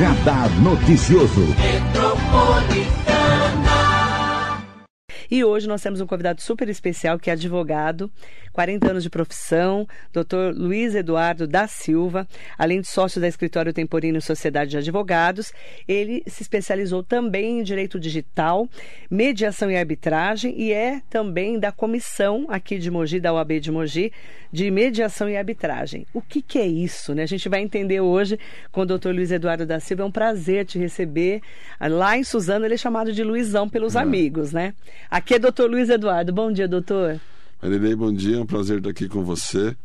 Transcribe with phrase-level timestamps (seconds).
[0.00, 1.89] Radar Noticioso.
[5.30, 8.10] E hoje nós temos um convidado super especial que é advogado,
[8.52, 10.52] 40 anos de profissão, Dr.
[10.56, 12.26] Luiz Eduardo da Silva,
[12.58, 15.52] além de sócio da Escritório Temporino Sociedade de Advogados,
[15.86, 18.68] ele se especializou também em direito digital,
[19.08, 24.12] mediação e arbitragem e é também da comissão aqui de Mogi, da OAB de Mogi,
[24.52, 26.06] de mediação e arbitragem.
[26.12, 27.14] O que, que é isso?
[27.14, 27.22] Né?
[27.22, 28.36] A gente vai entender hoje
[28.72, 29.10] com o Dr.
[29.10, 30.02] Luiz Eduardo da Silva.
[30.02, 31.40] É um prazer te receber.
[31.80, 34.00] Lá em Suzano ele é chamado de Luizão pelos é.
[34.00, 34.74] amigos, né?
[35.08, 36.32] Aqui é doutor Luiz Eduardo.
[36.32, 37.20] Bom dia, doutor.
[37.62, 38.36] Marilei, bom dia.
[38.36, 39.76] É um prazer estar aqui com você.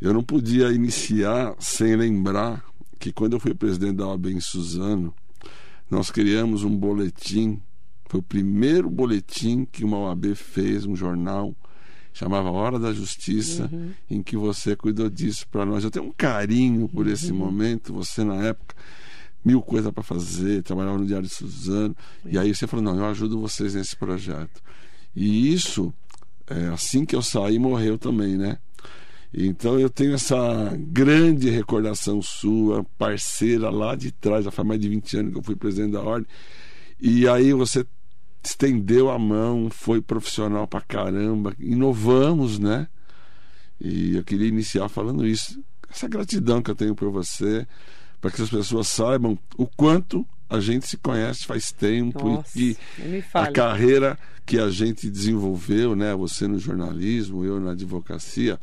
[0.00, 2.64] Eu não podia iniciar sem lembrar
[2.98, 5.14] que quando eu fui presidente da OAB em Suzano,
[5.90, 7.60] nós criamos um boletim.
[8.08, 11.54] Foi o primeiro boletim que uma OAB fez, um jornal,
[12.12, 13.90] chamava Hora da Justiça, uhum.
[14.10, 15.84] em que você cuidou disso para nós.
[15.84, 17.38] Eu tenho um carinho por esse uhum.
[17.38, 17.92] momento.
[17.92, 18.74] Você, na época,
[19.44, 21.96] mil coisas para fazer, trabalhava no Diário de Suzano.
[22.24, 24.62] E aí você falou: não, eu ajudo vocês nesse projeto.
[25.14, 25.92] E isso,
[26.46, 28.58] é, assim que eu saí, morreu também, né?
[29.34, 34.88] Então eu tenho essa grande recordação sua, parceira lá de trás, já faz mais de
[34.88, 36.28] 20 anos que eu fui presidente da ordem.
[37.00, 37.86] E aí você
[38.44, 42.88] estendeu a mão, foi profissional pra caramba, inovamos, né?
[43.80, 45.62] E eu queria iniciar falando isso.
[45.90, 47.66] Essa gratidão que eu tenho por você,
[48.22, 52.76] para que as pessoas saibam o quanto a gente se conhece faz tempo Nossa, e
[53.34, 56.14] a carreira que a gente desenvolveu, né?
[56.14, 58.60] Você no jornalismo, eu na advocacia,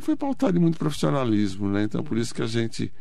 [0.00, 1.84] foi pautada em muito profissionalismo, né?
[1.84, 2.92] Então por isso que a gente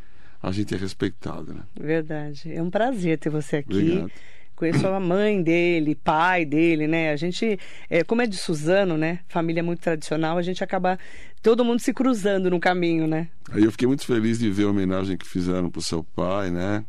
[0.41, 1.61] a gente é respeitado, né?
[1.79, 2.53] Verdade.
[2.53, 3.73] É um prazer ter você aqui.
[3.73, 4.11] Obrigado.
[4.55, 7.11] Conheço a mãe dele, pai dele, né?
[7.11, 7.59] A gente,
[7.89, 9.19] é, como é de Suzano, né?
[9.27, 10.97] Família muito tradicional, a gente acaba
[11.41, 13.29] todo mundo se cruzando no caminho, né?
[13.51, 16.85] Aí eu fiquei muito feliz de ver a homenagem que fizeram pro seu pai, né?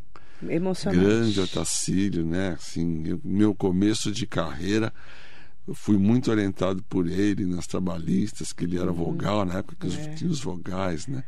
[0.48, 1.02] Emocionante.
[1.02, 2.50] Grande Otacílio, né?
[2.50, 4.92] Assim, eu, meu começo de carreira,
[5.66, 9.04] eu fui muito orientado por ele nas trabalhistas, que ele era uhum.
[9.04, 10.14] vogal, na época que é.
[10.14, 11.24] tinha os vogais, né?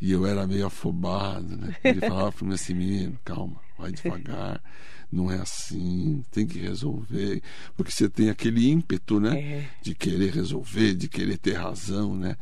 [0.00, 1.74] E eu era meio afobado, né?
[1.82, 4.62] Ele falava para mim assim, menino, calma, vai devagar,
[5.10, 7.42] não é assim, tem que resolver.
[7.76, 9.38] Porque você tem aquele ímpeto, né?
[9.40, 9.70] É.
[9.82, 12.36] De querer resolver, de querer ter razão, né?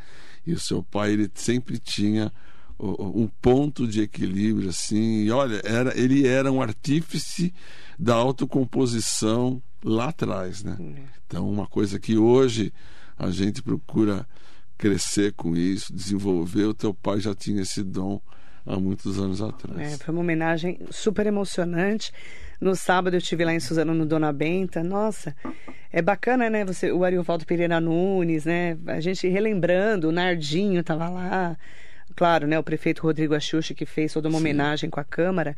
[0.47, 2.33] E o seu pai, ele sempre tinha
[2.79, 7.55] um ponto de equilíbrio assim e olha era ele era um artífice
[7.99, 11.03] da autocomposição lá atrás né é.
[11.27, 12.71] então uma coisa que hoje
[13.17, 14.29] a gente procura
[14.77, 18.21] crescer com isso desenvolver o teu pai já tinha esse dom
[18.67, 22.13] há muitos anos atrás é, foi uma homenagem super emocionante
[22.61, 25.35] no sábado eu estive lá em Suzano no Dona Benta nossa
[25.93, 31.09] é bacana né você o Ariovaldo Pereira Nunes né a gente relembrando o Nardinho estava
[31.09, 31.57] lá
[32.17, 34.45] claro, né, o prefeito Rodrigo Axuxi, que fez toda uma Sim.
[34.45, 35.55] homenagem com a Câmara,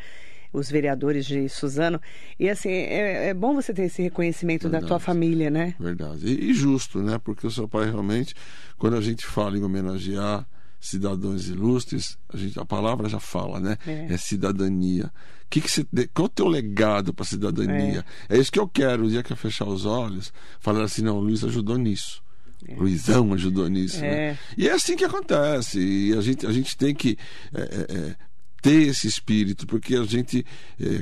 [0.53, 2.01] os vereadores de Suzano.
[2.39, 4.83] E assim, é, é bom você ter esse reconhecimento Verdade.
[4.83, 5.75] da tua família, né?
[5.79, 6.27] Verdade.
[6.27, 7.19] E, e, justo, né?
[7.23, 8.35] Porque o seu pai realmente,
[8.77, 10.47] quando a gente fala em homenagear
[10.81, 13.77] cidadãos ilustres, a, gente, a palavra já fala, né?
[13.87, 15.12] É, é cidadania.
[15.50, 18.05] Que que você, qual é o teu legado para a cidadania?
[18.28, 18.37] É.
[18.37, 21.16] é isso que eu quero, o dia que eu fechar os olhos, falar assim, não,
[21.16, 22.22] o Luiz ajudou nisso.
[22.66, 22.75] É.
[22.75, 24.00] Luizão ajudou nisso.
[24.00, 24.31] Né?
[24.31, 24.39] É.
[24.56, 25.78] E é assim que acontece.
[25.81, 27.16] E a gente, a gente tem que
[27.55, 28.16] é, é,
[28.60, 30.45] ter esse espírito, porque a gente.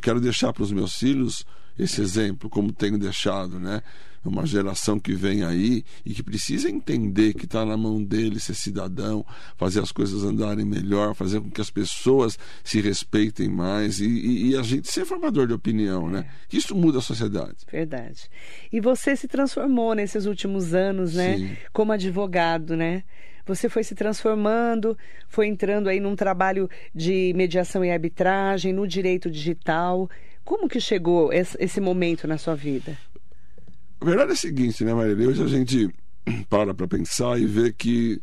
[0.02, 1.44] Quero deixar para os meus filhos
[1.78, 3.82] esse exemplo, como tenho deixado, né?
[4.28, 8.54] Uma geração que vem aí e que precisa entender que está na mão dele ser
[8.54, 9.24] cidadão,
[9.56, 14.50] fazer as coisas andarem melhor, fazer com que as pessoas se respeitem mais e, e,
[14.50, 16.26] e a gente ser formador de opinião, né?
[16.48, 17.56] Que isso muda a sociedade.
[17.70, 18.28] Verdade.
[18.72, 21.36] E você se transformou nesses últimos anos, né?
[21.36, 21.56] Sim.
[21.72, 23.04] Como advogado, né?
[23.46, 24.98] você foi se transformando,
[25.28, 30.10] foi entrando aí num trabalho de mediação e arbitragem, no direito digital.
[30.44, 32.98] Como que chegou esse momento na sua vida?
[34.00, 35.28] A verdade é a seguinte, né, Maria?
[35.28, 35.90] Hoje a gente
[36.48, 38.20] para para pensar e vê que.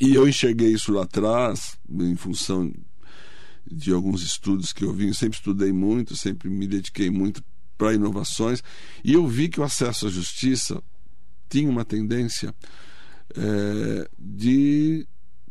[0.00, 2.72] E eu enxerguei isso lá atrás, em função
[3.66, 7.42] de alguns estudos que eu vi, eu sempre estudei muito, sempre me dediquei muito
[7.78, 8.62] para inovações,
[9.02, 10.82] e eu vi que o acesso à justiça
[11.48, 12.54] tinha uma tendência
[13.34, 15.06] é, de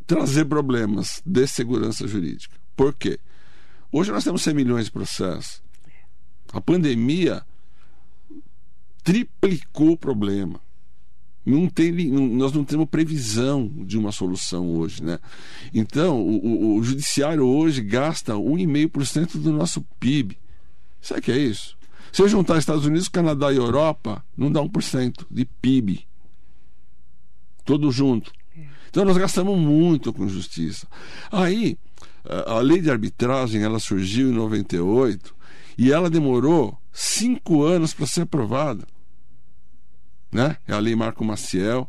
[0.06, 2.56] trazer problemas de segurança jurídica.
[2.76, 3.18] Por quê?
[3.90, 5.62] Hoje nós temos 100 milhões de processos.
[6.52, 7.44] A pandemia
[9.06, 10.60] triplicou o problema.
[11.44, 11.70] Não
[12.32, 15.00] nós não temos previsão de uma solução hoje.
[15.00, 15.20] Né?
[15.72, 20.36] Então, o, o, o judiciário hoje gasta 1,5% do nosso PIB.
[21.00, 21.78] Sabe o que é isso?
[22.10, 26.04] Se eu juntar Estados Unidos, Canadá e Europa, não dá 1% de PIB.
[27.64, 28.32] Todo junto.
[28.90, 30.88] Então nós gastamos muito com justiça.
[31.30, 31.78] Aí
[32.24, 35.32] a lei de arbitragem ela surgiu em 98
[35.78, 38.84] e ela demorou cinco anos para ser aprovada.
[40.36, 40.58] Né?
[40.68, 41.88] É a lei Marco Maciel.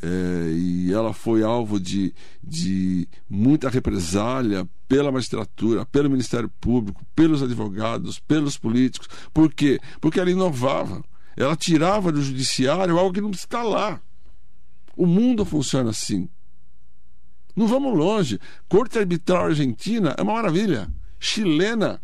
[0.00, 7.42] É, e ela foi alvo de, de muita represália pela magistratura, pelo Ministério Público, pelos
[7.42, 9.08] advogados, pelos políticos.
[9.32, 9.80] Por quê?
[10.00, 11.02] Porque ela inovava.
[11.36, 14.00] Ela tirava do judiciário algo que não está lá.
[14.96, 16.28] O mundo funciona assim.
[17.56, 18.38] Não vamos longe.
[18.68, 20.88] Corte Arbitral Argentina é uma maravilha.
[21.18, 22.00] Chilena.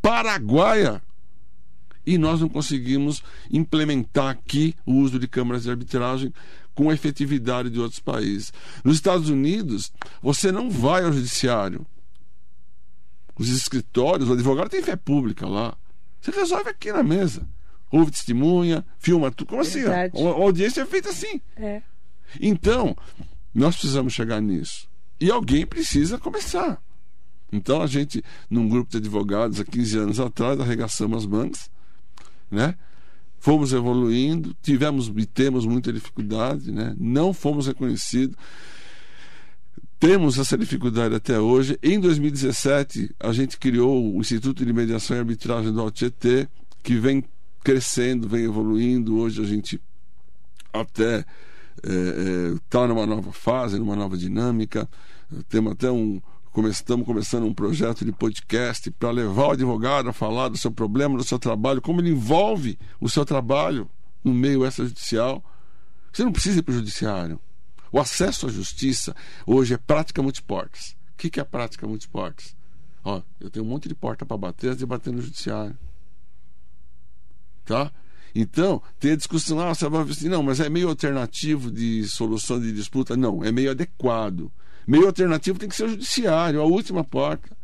[0.00, 1.02] Paraguaia.
[2.08, 6.32] E nós não conseguimos implementar aqui o uso de câmaras de arbitragem
[6.74, 8.50] com a efetividade de outros países.
[8.82, 11.86] Nos Estados Unidos, você não vai ao judiciário.
[13.38, 15.76] Os escritórios, o advogado tem fé pública lá.
[16.18, 17.46] Você resolve aqui na mesa.
[17.92, 19.48] Ouve testemunha, filma tudo.
[19.48, 19.82] Como assim?
[19.84, 20.08] A
[20.42, 21.42] audiência é feita assim.
[21.58, 21.82] É.
[22.40, 22.96] Então,
[23.54, 24.88] nós precisamos chegar nisso.
[25.20, 26.82] E alguém precisa começar.
[27.52, 31.70] Então, a gente, num grupo de advogados, há 15 anos atrás, arregaçamos as mangas,
[32.50, 32.74] né?
[33.38, 36.94] Fomos evoluindo, tivemos e temos muita dificuldade, né?
[36.98, 38.36] Não fomos reconhecidos.
[40.00, 41.78] Temos essa dificuldade até hoje.
[41.82, 46.48] Em 2017, a gente criou o Instituto de Mediação e Arbitragem do AltGT,
[46.82, 47.24] que vem
[47.64, 49.18] crescendo, vem evoluindo.
[49.18, 49.80] Hoje a gente
[50.72, 51.24] até
[51.76, 54.88] está é, é, tá numa nova fase, numa nova dinâmica.
[55.48, 56.20] Temos até um.
[56.66, 61.16] Estamos começando um projeto de podcast para levar o advogado a falar do seu problema,
[61.16, 63.88] do seu trabalho, como ele envolve o seu trabalho
[64.24, 65.44] no meio extrajudicial.
[66.12, 67.38] Você não precisa ir para o judiciário.
[67.92, 69.14] O acesso à justiça
[69.46, 70.96] hoje é prática multiportas.
[71.12, 72.56] O que, é prática multiportas?
[73.04, 75.78] Ó, eu tenho um monte de porta para bater antes de bater no judiciário.
[77.64, 77.92] Tá?
[78.34, 82.60] Então, tem a discussão, ah, você vai assim, não, mas é meio alternativo de solução
[82.60, 83.16] de disputa.
[83.16, 84.50] Não, é meio adequado.
[84.88, 87.54] Meio alternativo tem que ser o judiciário, a última porta.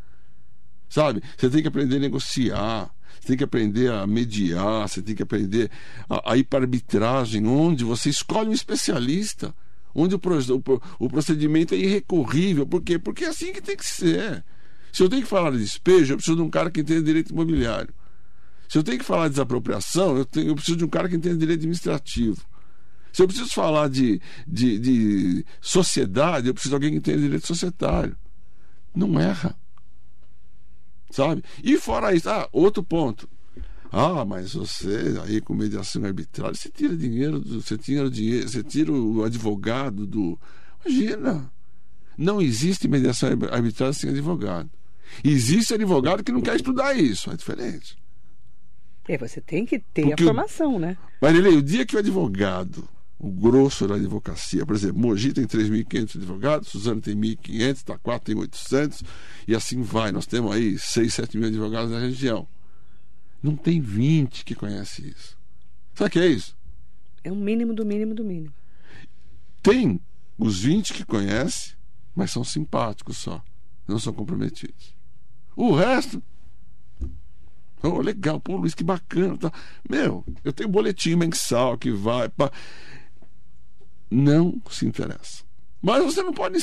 [0.90, 1.22] Sabe?
[1.38, 5.22] Você tem que aprender a negociar, você tem que aprender a mediar, você tem que
[5.22, 5.70] aprender
[6.06, 9.54] a, a ir para arbitragem, onde você escolhe um especialista,
[9.94, 12.66] onde o, o, o procedimento é irrecorrível.
[12.66, 12.98] Por quê?
[12.98, 14.44] Porque é assim que tem que ser.
[14.92, 17.32] Se eu tenho que falar de despejo, eu preciso de um cara que entenda direito
[17.32, 17.92] imobiliário.
[18.68, 21.16] Se eu tenho que falar de desapropriação, eu, tenho, eu preciso de um cara que
[21.16, 22.44] entenda direito administrativo.
[23.14, 27.46] Se eu preciso falar de, de, de sociedade, eu preciso de alguém que entenda direito
[27.46, 28.16] societário.
[28.92, 29.56] Não erra.
[31.12, 31.44] Sabe?
[31.62, 33.28] E fora isso, ah, outro ponto.
[33.92, 38.64] Ah, mas você aí com mediação arbitrária, você tira dinheiro, do, você tira dinheiro, você
[38.64, 40.36] tira o advogado do.
[40.84, 41.48] Imagina!
[42.18, 44.68] Não existe mediação arbitrária sem advogado.
[45.22, 47.96] Existe advogado que não quer estudar isso, é diferente.
[49.06, 50.96] É, você tem que ter Porque a formação, o, né?
[51.22, 52.88] Marilei, o dia que o advogado,
[53.24, 58.36] o grosso da advocacia, por exemplo, Mogi tem 3.500 advogados, Suzano tem 1.500, Taquara tem
[58.36, 59.02] 800,
[59.48, 60.12] e assim vai.
[60.12, 62.46] Nós temos aí 6, 7 mil advogados na região.
[63.42, 65.38] Não tem 20 que conhece isso.
[65.94, 66.54] Sabe o que é isso?
[67.22, 68.52] É o mínimo do mínimo do mínimo.
[69.62, 69.98] Tem
[70.36, 71.74] os 20 que conhece,
[72.14, 73.42] mas são simpáticos só.
[73.88, 74.94] Não são comprometidos.
[75.56, 76.22] O resto
[77.86, 79.36] Oh, legal, pô, Luiz, que bacana.
[79.36, 79.52] Tá.
[79.86, 82.30] Meu, eu tenho um boletim mensal que vai.
[82.30, 82.50] Pra...
[84.14, 85.42] Não se interessa.
[85.82, 86.58] Mas você não pode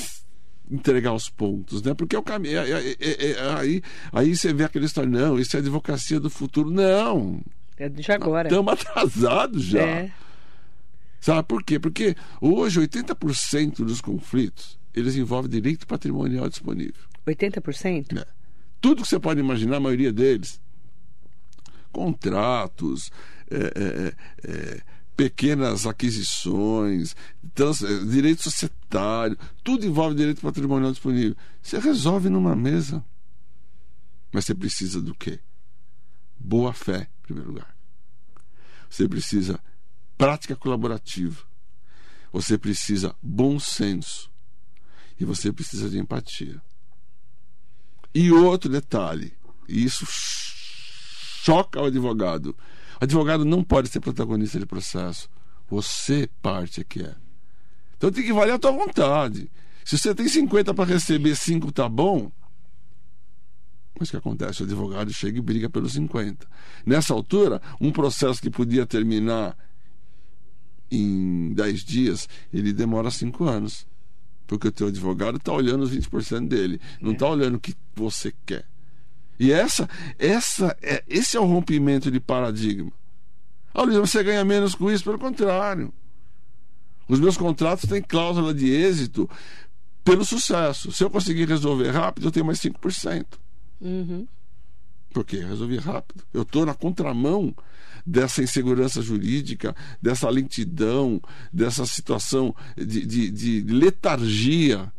[0.70, 1.94] entregar os pontos, né?
[1.94, 2.60] Porque é o caminho.
[2.60, 6.30] É, é, é, é, aí, aí você vê aquele história, não, isso é advocacia do
[6.30, 6.72] futuro.
[6.72, 7.42] Não.
[7.78, 8.48] É de agora.
[8.48, 9.82] Estamos atrasados já.
[9.82, 10.12] É.
[11.20, 11.78] Sabe por quê?
[11.78, 17.04] Porque hoje 80% dos conflitos eles envolvem direito patrimonial disponível.
[17.28, 18.18] 80%?
[18.18, 18.25] É.
[18.80, 20.60] Tudo que você pode imaginar, a maioria deles,
[21.92, 23.12] contratos,
[23.50, 24.82] é, é, é,
[25.15, 27.15] pequenas aquisições,
[27.53, 31.36] trans, é, direito societário, tudo envolve direito patrimonial disponível.
[31.62, 33.03] Você resolve numa mesa.
[34.32, 35.39] Mas você precisa do quê?
[36.39, 37.75] Boa fé, em primeiro lugar.
[38.89, 39.60] Você precisa
[40.18, 41.44] prática colaborativa.
[42.32, 44.32] Você precisa bom senso.
[45.20, 46.62] E você precisa de empatia.
[48.13, 49.34] E outro detalhe,
[49.68, 50.06] e isso
[51.44, 52.56] choca o advogado.
[53.01, 55.27] Advogado não pode ser protagonista de processo.
[55.67, 57.15] Você parte é que é.
[57.98, 59.50] Então tem que valer a tua vontade.
[59.84, 62.31] Se você tem 50 para receber, 5 tá bom.
[64.00, 64.62] Mas o que acontece?
[64.62, 66.48] O advogado chega e briga pelos 50.
[66.86, 69.58] Nessa altura, um processo que podia terminar
[70.91, 73.88] em 10 dias, ele demora 5 anos.
[74.46, 76.79] Porque o teu advogado está olhando os 20% dele.
[77.01, 78.71] Não está olhando o que você quer.
[79.42, 82.92] E essa, essa, é, esse é o rompimento de paradigma.
[83.74, 85.04] Ah, Luiz, você ganha menos com isso?
[85.04, 85.92] Pelo contrário.
[87.08, 89.28] Os meus contratos têm cláusula de êxito
[90.04, 90.92] pelo sucesso.
[90.92, 93.26] Se eu conseguir resolver rápido, eu tenho mais 5%.
[93.82, 94.28] Uhum.
[95.12, 96.24] Porque resolvi rápido.
[96.32, 97.52] Eu estou na contramão
[98.06, 101.20] dessa insegurança jurídica, dessa lentidão,
[101.52, 104.94] dessa situação de, de, de letargia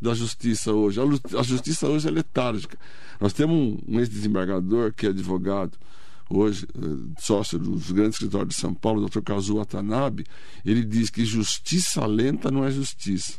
[0.00, 0.98] da justiça hoje.
[0.98, 2.78] A, justiça hoje é letárgica.
[3.22, 5.78] Nós temos um, ex-desembargador que é advogado,
[6.28, 9.20] hoje eh, sócio dos grandes escritórios de São Paulo, Dr.
[9.20, 10.26] Kazuo Watanabe,
[10.64, 13.38] ele diz que justiça lenta não é justiça.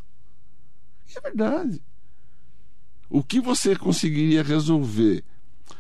[1.14, 1.82] E é verdade.
[3.10, 5.22] O que você conseguiria resolver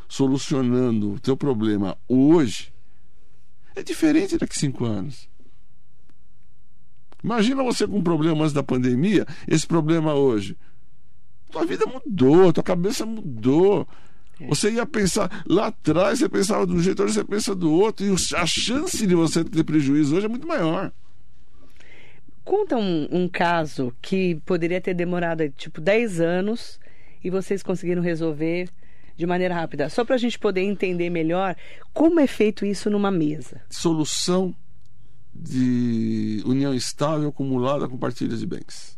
[0.09, 2.73] solucionando o teu problema hoje
[3.73, 5.29] é diferente daqui a cinco anos.
[7.23, 10.57] Imagina você com problemas da pandemia, esse problema hoje.
[11.53, 13.87] Tua vida mudou, tua cabeça mudou.
[14.41, 14.47] É.
[14.47, 18.03] Você ia pensar, lá atrás você pensava de um jeito, hoje você pensa do outro,
[18.03, 20.91] e a chance de você ter prejuízo hoje é muito maior.
[22.43, 26.79] Conta um, um caso que poderia ter demorado tipo 10 anos
[27.23, 28.67] e vocês conseguiram resolver
[29.15, 31.55] de maneira rápida, só para a gente poder entender melhor
[31.93, 33.61] como é feito isso numa mesa.
[33.69, 34.55] Solução
[35.31, 38.97] de união estável acumulada com partilha de bens.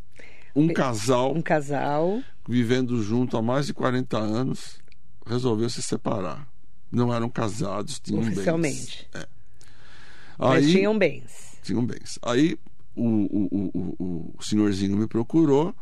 [0.56, 4.80] Um casal, um casal vivendo junto há mais de 40 anos
[5.26, 6.48] resolveu se separar.
[6.92, 9.08] Não eram casados, tinham Oficialmente.
[9.12, 9.24] bens.
[9.24, 9.28] É.
[10.38, 11.58] Mas tinham bens.
[11.64, 12.20] Tinham bens.
[12.22, 12.58] Aí
[12.96, 15.76] o, o, o, o, senhorzinho me procurou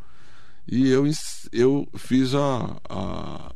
[0.67, 1.05] e eu,
[1.51, 3.53] eu fiz a, a,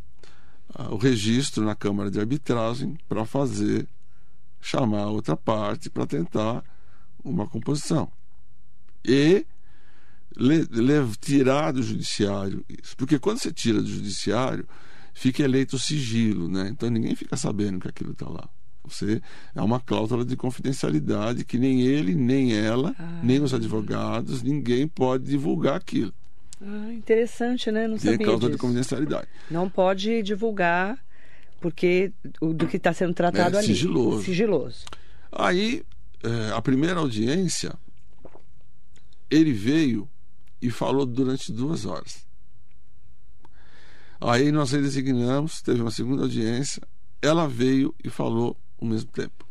[0.91, 3.87] o registro na Câmara de Arbitragem para fazer,
[4.59, 6.63] chamar a outra parte para tentar
[7.23, 8.11] uma composição.
[9.05, 9.45] E
[10.37, 12.95] le, le, tirar do judiciário isso.
[12.95, 14.67] Porque quando você tira do judiciário,
[15.13, 16.69] fica eleito o sigilo, né?
[16.69, 18.47] Então ninguém fica sabendo que aquilo está lá.
[18.83, 19.21] Você
[19.53, 23.19] é uma cláusula de confidencialidade que nem ele, nem ela, ah.
[23.21, 26.13] nem os advogados, ninguém pode divulgar aquilo.
[26.61, 27.87] Ah, interessante, né?
[27.87, 28.51] Não Tem sabia causa disso.
[28.51, 29.27] de confidencialidade.
[29.51, 30.97] Não pode divulgar
[31.59, 33.67] porque do que está sendo tratado é, ali.
[33.67, 34.23] Sigiloso.
[34.23, 34.85] Sigiloso.
[35.31, 35.83] Aí,
[36.23, 37.73] é, a primeira audiência,
[39.29, 40.09] ele veio
[40.61, 42.25] e falou durante duas horas.
[44.19, 46.81] Aí nós redesignamos, teve uma segunda audiência,
[47.21, 49.45] ela veio e falou ao mesmo tempo.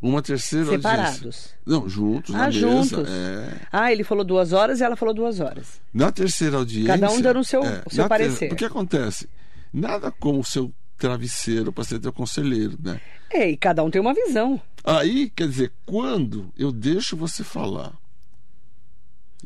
[0.00, 1.14] Uma terceira Separados.
[1.14, 1.50] audiência.
[1.64, 2.92] Não, juntos ah, na juntos.
[2.92, 3.08] mesa.
[3.08, 3.60] É.
[3.72, 5.80] Ah, ele falou duas horas e ela falou duas horas.
[5.92, 6.98] Na terceira audiência.
[6.98, 8.48] Cada um dando o seu, é, o seu parecer.
[8.48, 8.54] Ter...
[8.54, 9.28] O que acontece?
[9.72, 13.00] Nada como o seu travesseiro para ser teu conselheiro, né?
[13.30, 14.60] É, e cada um tem uma visão.
[14.84, 17.92] Aí, quer dizer, quando eu deixo você falar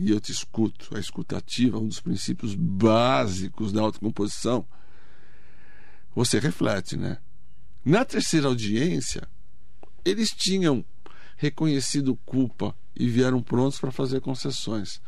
[0.01, 4.65] e eu te escuto, a escutativa, um dos princípios básicos da autocomposição,
[6.15, 7.19] você reflete, né?
[7.85, 9.29] Na terceira audiência,
[10.05, 10.85] eles tinham
[11.37, 15.01] reconhecido culpa e vieram prontos para fazer concessões.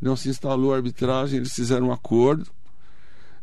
[0.00, 2.50] Não se instalou a arbitragem, eles fizeram um acordo,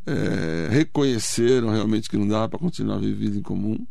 [0.06, 3.86] é, reconheceram realmente que não dava para continuar vivendo em comum.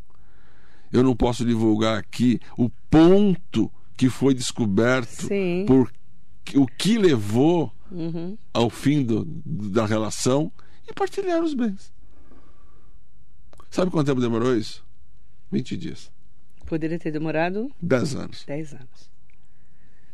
[0.92, 5.64] Eu não posso divulgar aqui o ponto que foi descoberto Sim.
[5.66, 5.90] por
[6.56, 8.36] o que levou uhum.
[8.52, 10.50] ao fim do, da relação
[10.88, 11.92] e partilhar os bens.
[13.70, 14.84] Sabe quanto tempo demorou isso?
[15.50, 16.10] 20 dias.
[16.66, 17.70] Poderia ter demorado?
[17.80, 18.44] 10 anos.
[18.46, 19.10] 10 anos.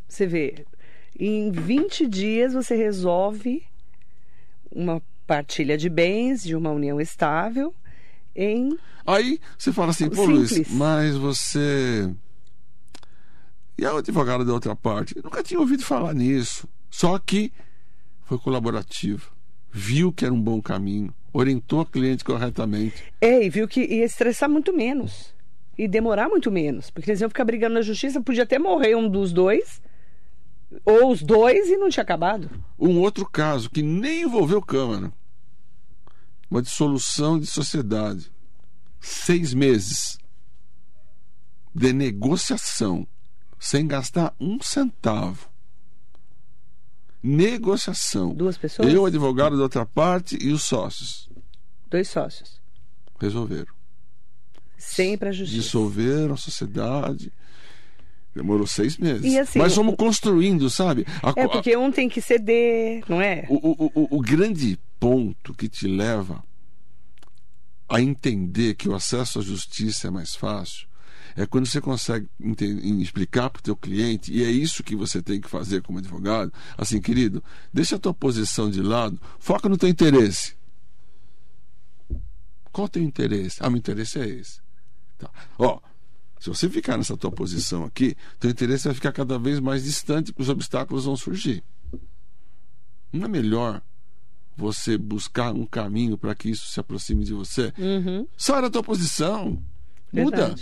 [0.09, 0.65] Você vê,
[1.19, 3.63] em 20 dias você resolve
[4.71, 7.75] uma partilha de bens de uma união estável
[8.35, 8.79] em.
[9.07, 10.51] Aí você fala assim, pô, Simples.
[10.51, 12.11] Luiz, mas você.
[13.79, 15.17] E a advogada da outra parte?
[15.17, 16.69] Eu nunca tinha ouvido falar nisso.
[16.91, 17.53] Só que
[18.25, 19.31] foi colaborativo.
[19.71, 21.15] Viu que era um bom caminho.
[21.33, 23.05] Orientou a cliente corretamente.
[23.21, 25.35] É, e viu que ia estressar muito menos
[25.79, 29.09] e demorar muito menos, porque eles iam ficar brigando na justiça, podia até morrer um
[29.09, 29.81] dos dois,
[30.85, 32.51] ou os dois, e não tinha acabado.
[32.79, 35.13] Um outro caso que nem envolveu Câmara,
[36.51, 38.31] uma dissolução de sociedade,
[39.01, 40.19] seis meses
[41.75, 43.07] de negociação,
[43.59, 45.49] sem gastar um centavo.
[47.23, 48.35] Negociação.
[48.35, 48.93] Duas pessoas?
[48.93, 51.29] Eu, advogado da outra parte e os sócios.
[51.91, 52.61] Dois sócios.
[53.19, 53.75] Resolveram.
[54.79, 55.61] Sem para a justiça.
[55.63, 57.33] Dissolveram a sociedade.
[58.35, 59.35] Demorou seis meses.
[59.37, 61.07] Assim, Mas fomos o- construindo, sabe?
[61.23, 63.47] A- É porque um tem que ceder, não é?
[63.49, 66.45] o, o, o, o grande ponto que te leva
[67.89, 70.87] a entender que o acesso à justiça é mais fácil
[71.37, 72.29] é quando você consegue
[73.01, 76.53] explicar para o teu cliente, e é isso que você tem que fazer como advogado,
[76.79, 80.57] assim, querido, deixa a tua posição de lado, foca no teu interesse.
[82.73, 83.59] Qual o teu interesse?
[83.61, 84.61] Ah, meu interesse é esse.
[85.19, 85.31] Tá.
[85.59, 85.81] Ó,
[86.39, 90.33] se você ficar nessa tua posição aqui, teu interesse vai ficar cada vez mais distante,
[90.33, 91.63] porque os obstáculos vão surgir.
[93.13, 93.83] Não é melhor
[94.57, 97.73] você buscar um caminho para que isso se aproxime de você?
[97.79, 98.27] Uhum.
[98.37, 99.63] Sai da tua posição.
[100.13, 100.55] Muda.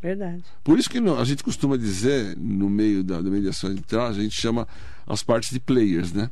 [0.00, 0.44] Verdade.
[0.62, 4.40] Por isso que a gente costuma dizer, no meio da, da mediação trás, a gente
[4.40, 4.66] chama
[5.06, 6.30] as partes de players, né?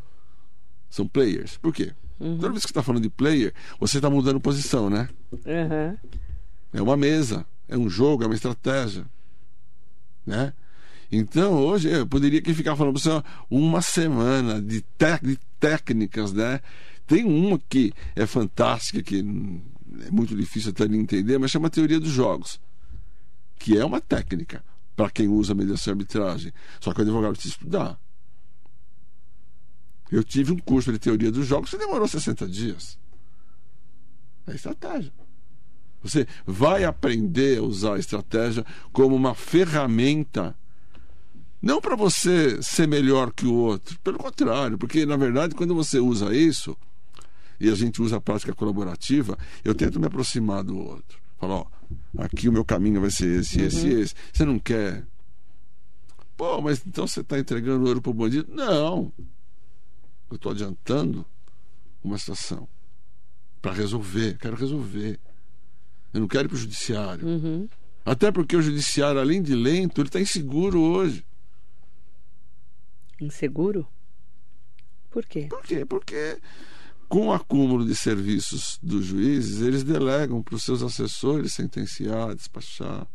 [0.89, 1.57] São players.
[1.59, 1.93] Por quê?
[2.19, 5.09] Toda vez que você está falando de player, você está mudando posição, né?
[5.33, 5.97] Uhum.
[6.73, 9.05] É uma mesa, é um jogo, é uma estratégia.
[10.25, 10.53] Né?
[11.13, 14.83] Então, hoje, eu poderia aqui ficar falando para você uma semana de,
[15.23, 16.61] de técnicas, né?
[17.07, 22.01] Tem uma que é fantástica, que é muito difícil até de entender, mas chama teoria
[22.01, 22.59] dos jogos,
[23.59, 26.53] que é uma técnica para quem usa mediação e arbitragem.
[26.81, 28.01] Só que o advogado precisa estudar.
[30.11, 32.99] Eu tive um curso de teoria dos jogos que demorou 60 dias.
[34.47, 35.13] É estratégia.
[36.03, 40.57] Você vai aprender a usar a estratégia como uma ferramenta,
[41.61, 45.99] não para você ser melhor que o outro, pelo contrário, porque na verdade quando você
[45.99, 46.77] usa isso,
[47.59, 51.19] e a gente usa a prática colaborativa, eu tento me aproximar do outro.
[51.39, 51.67] Falo, ó,
[52.19, 54.15] aqui o meu caminho vai ser esse, esse, esse.
[54.33, 55.05] Você não quer.
[56.37, 58.53] Pô, mas então você está entregando ouro para o bandido?
[58.55, 59.13] Não.
[60.31, 61.25] Eu estou adiantando
[62.03, 62.69] uma situação
[63.63, 64.37] para resolver.
[64.39, 65.19] Quero resolver.
[66.13, 67.27] Eu não quero ir para o judiciário.
[67.27, 67.69] Uhum.
[68.05, 71.25] Até porque o judiciário, além de lento, ele está inseguro hoje.
[73.21, 73.87] Inseguro?
[75.11, 75.47] Por quê?
[75.49, 75.85] Por quê?
[75.85, 76.39] Porque
[77.09, 83.07] com o acúmulo de serviços dos juízes, eles delegam para os seus assessores sentenciar, despachar.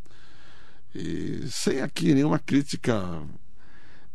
[0.93, 3.23] E sem aqui nenhuma crítica.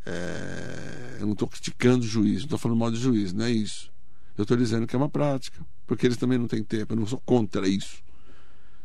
[0.04, 3.50] é, eu não estou criticando o juiz, não estou falando mal de juiz, não é
[3.50, 3.90] isso.
[4.36, 7.06] Eu estou dizendo que é uma prática, porque eles também não têm tempo, eu não
[7.06, 8.04] sou contra isso.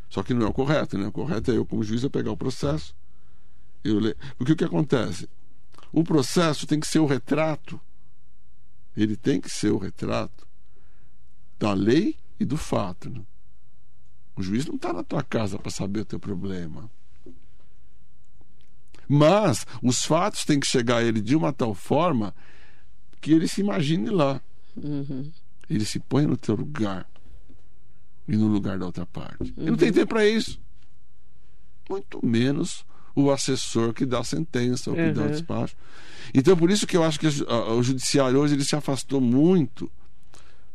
[0.08, 1.06] Só que não é o correto, né?
[1.06, 2.94] O correto é eu, como juiz, eu pegar o processo.
[3.82, 4.16] Eu ler.
[4.36, 5.28] Porque o que acontece?
[5.90, 7.80] O processo tem que ser o retrato.
[8.94, 10.46] Ele tem que ser o retrato
[11.62, 13.08] da lei e do fato.
[13.08, 13.20] Né?
[14.34, 16.90] O juiz não está na tua casa para saber o teu problema.
[19.08, 22.34] Mas os fatos têm que chegar a ele de uma tal forma
[23.20, 24.40] que ele se imagine lá.
[24.76, 25.30] Uhum.
[25.70, 27.08] Ele se põe no teu lugar
[28.26, 29.54] e no lugar da outra parte.
[29.56, 30.60] Ele não tem tempo para isso.
[31.88, 35.30] Muito menos o assessor que dá a sentença ou que dá o Uhum.
[35.30, 35.76] despacho.
[36.34, 39.88] Então, por isso que eu acho que o judiciário hoje ele se afastou muito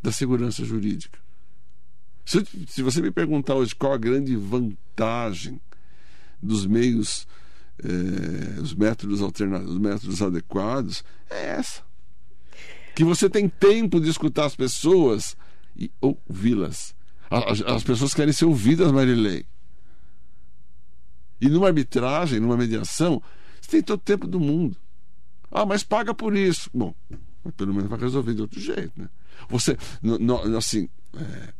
[0.01, 1.19] da segurança jurídica.
[2.25, 5.61] Se, se você me perguntar hoje qual a grande vantagem
[6.41, 7.27] dos meios,
[7.79, 11.81] eh, os métodos alternativos, os métodos adequados, é essa.
[12.95, 15.37] Que você tem tempo de escutar as pessoas
[15.75, 16.95] e ouvi-las.
[17.29, 19.45] As, as pessoas querem ser ouvidas, Marilei.
[21.39, 23.21] E numa arbitragem, numa mediação,
[23.61, 24.75] você tem todo o tempo do mundo.
[25.51, 26.69] Ah, mas paga por isso.
[26.73, 26.93] Bom,
[27.55, 29.09] pelo menos vai resolver de outro jeito, né?
[29.49, 31.53] Você, no- no- assim, é,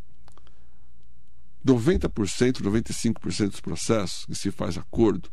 [1.65, 5.29] 90%, 95% dos processos que se faz acordo,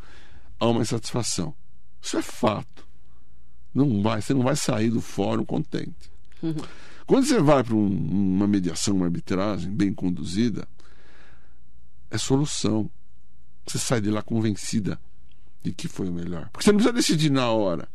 [0.58, 1.54] há uma insatisfação.
[2.02, 2.86] Isso é fato.
[3.72, 6.10] Não vai, você não vai sair do fórum contente.
[7.06, 10.66] Quando você vai para um- uma mediação, uma arbitragem bem conduzida,
[12.10, 12.90] é solução.
[13.66, 15.00] Você sai de lá convencida
[15.62, 16.48] de que foi o melhor.
[16.50, 17.88] Porque você não precisa decidir na hora.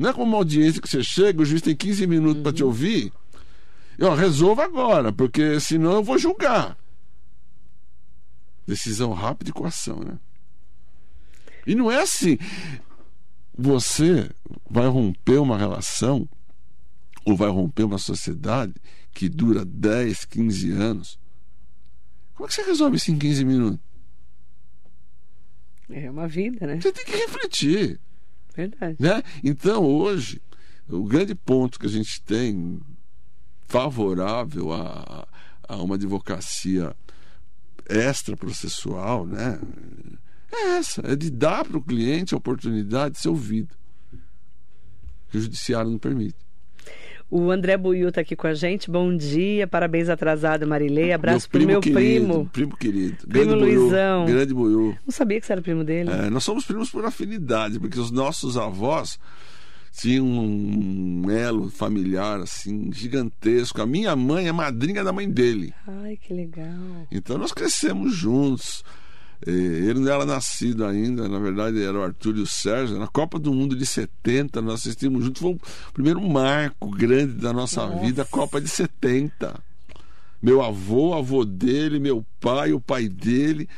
[0.00, 2.64] Não é como uma audiência que você chega, o juiz tem 15 minutos para te
[2.64, 3.12] ouvir.
[3.98, 6.74] E, ó, resolva agora, porque senão eu vou julgar.
[8.66, 10.18] Decisão rápida e coação, né?
[11.66, 12.38] E não é assim.
[13.58, 14.30] Você
[14.70, 16.26] vai romper uma relação
[17.26, 18.72] ou vai romper uma sociedade
[19.12, 21.20] que dura 10, 15 anos.
[22.34, 23.80] Como é que você resolve isso em 15 minutos?
[25.90, 26.80] É uma vida, né?
[26.80, 28.00] Você tem que refletir.
[28.68, 28.96] Verdade.
[28.98, 29.22] Né?
[29.42, 30.40] Então, hoje,
[30.88, 32.80] o grande ponto que a gente tem
[33.68, 35.26] favorável a,
[35.68, 36.94] a uma advocacia
[37.88, 39.60] extraprocessual né?
[40.52, 43.74] é essa: é de dar para o cliente a oportunidade de ser ouvido.
[45.28, 46.49] Que o judiciário não permite.
[47.30, 48.90] O André Buiu está aqui com a gente.
[48.90, 51.12] Bom dia, parabéns atrasado, Marilei.
[51.12, 52.50] Abraço meu pro meu querido, primo.
[52.52, 53.16] Primo querido.
[53.28, 54.26] Primo grande Luizão.
[54.26, 54.96] Grande Buiú.
[55.06, 56.10] Não sabia que você era primo dele.
[56.10, 59.16] É, nós somos primos por afinidade, porque os nossos avós
[59.92, 63.80] tinham um elo familiar assim gigantesco.
[63.80, 65.72] A minha mãe é madrinha da mãe dele.
[65.86, 67.06] Ai, que legal.
[67.12, 68.82] Então nós crescemos juntos.
[69.46, 72.98] Ele não era nascido ainda, na verdade era o Arthur e o Sérgio.
[72.98, 75.40] Na Copa do Mundo de 70, nós assistimos juntos.
[75.40, 75.60] Foi o
[75.94, 78.04] primeiro marco grande da nossa Nossa.
[78.04, 79.58] vida, a Copa de 70.
[80.42, 83.68] Meu avô, avô dele, meu pai, o pai dele.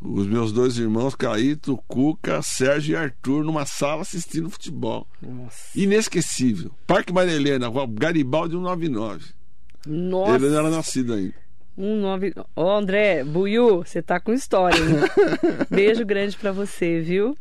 [0.00, 5.06] os meus dois irmãos, Caíto, Cuca, Sérgio e Arthur, numa sala assistindo futebol.
[5.22, 5.68] Nossa.
[5.74, 6.70] Inesquecível.
[6.86, 9.24] Parque Maria Helena, Garibaldi 199.
[9.86, 10.34] Nossa.
[10.34, 11.45] Ele não era nascido ainda.
[11.76, 12.32] Um nove...
[12.54, 14.96] Ó, André, Buiu, você tá com história, hein?
[15.70, 17.36] Beijo grande para você, viu?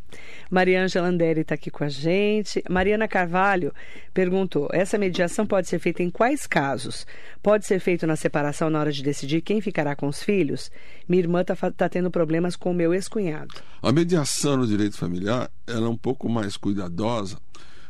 [0.51, 2.61] Mariângela Landeri está aqui com a gente.
[2.69, 3.73] Mariana Carvalho
[4.13, 7.07] perguntou: essa mediação pode ser feita em quais casos?
[7.41, 10.69] Pode ser feito na separação na hora de decidir quem ficará com os filhos?
[11.07, 13.55] Minha irmã está tá tendo problemas com o meu ex-cunhado.
[13.81, 17.37] A mediação no direito familiar ela é um pouco mais cuidadosa,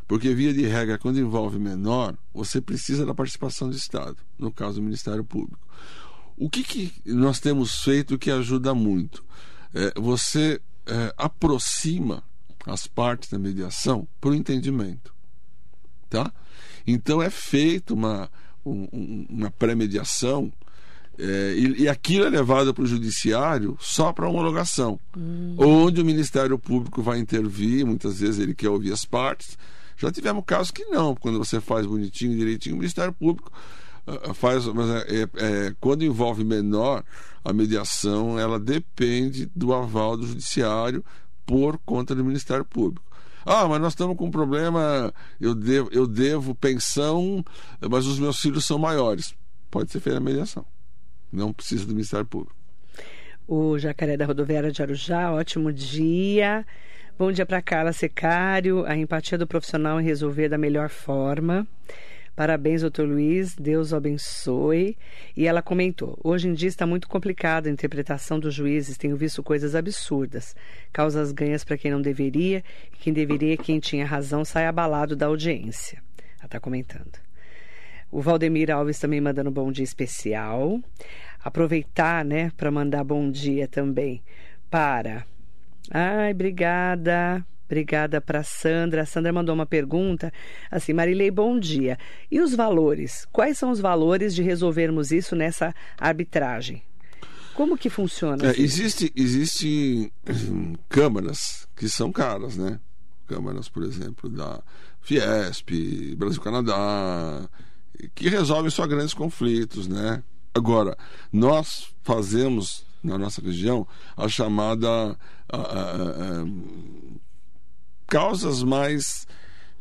[0.08, 4.76] porque, via de regra, quando envolve menor, você precisa da participação do Estado, no caso
[4.76, 5.60] do Ministério Público.
[6.38, 9.24] O que, que nós temos feito que ajuda muito?
[9.74, 12.24] É, você é, aproxima
[12.66, 15.14] as partes da mediação para o entendimento.
[16.10, 16.32] Tá?
[16.86, 18.30] Então é feita uma,
[18.66, 20.52] um, uma pré-mediação
[21.18, 25.56] é, e, e, aquilo é levado para o judiciário só para homologação, hum.
[25.58, 29.58] onde o Ministério Público vai intervir, muitas vezes ele quer ouvir as partes.
[29.98, 33.50] Já tivemos casos que não, quando você faz bonitinho, direitinho, o Ministério Público
[34.34, 34.66] faz.
[34.68, 37.04] Mas é, é, é, quando envolve menor,
[37.44, 41.04] a mediação ela depende do aval do judiciário
[41.46, 43.06] por conta do Ministério Público.
[43.46, 47.46] Ah, mas nós estamos com um problema, eu devo, eu devo pensão,
[47.80, 49.36] mas os meus filhos são maiores.
[49.70, 50.66] Pode ser feita a mediação.
[51.32, 52.56] Não precisa do Ministério Público.
[53.48, 56.66] O Jacaré da Rodoviária de Arujá, ótimo dia.
[57.20, 58.84] Bom dia para Carla Secário.
[58.88, 61.68] A empatia do profissional em resolver da melhor forma.
[62.36, 64.98] Parabéns, doutor Luiz, Deus o abençoe.
[65.38, 69.42] E ela comentou: hoje em dia está muito complicado a interpretação dos juízes, tenho visto
[69.42, 70.54] coisas absurdas,
[70.92, 72.62] causas ganhas para quem não deveria,
[72.94, 76.04] e quem deveria, quem tinha razão, sai abalado da audiência.
[76.38, 77.18] Ela está comentando.
[78.12, 80.80] O Valdemir Alves também mandando bom dia especial.
[81.44, 84.22] Aproveitar, né, para mandar bom dia também
[84.70, 85.26] para.
[85.92, 89.02] Ai, obrigada Obrigada para Sandra.
[89.02, 90.32] A Sandra mandou uma pergunta
[90.70, 91.98] assim: Marilei, bom dia.
[92.30, 93.28] E os valores?
[93.32, 96.84] Quais são os valores de resolvermos isso nessa arbitragem?
[97.56, 98.52] Como que funciona?
[98.52, 102.80] É, existe, existe hum, câmaras que são caras, né?
[103.28, 104.62] Câmaras, por exemplo, da
[105.02, 107.50] Fiesp, Brasil-Canadá,
[108.14, 110.22] que resolvem só grandes conflitos, né?
[110.54, 110.98] Agora,
[111.32, 116.46] nós fazemos na nossa região a chamada a, a, a,
[118.08, 119.28] causas mais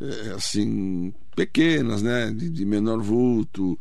[0.00, 3.78] é, assim pequenas, né, de, de menor vulto,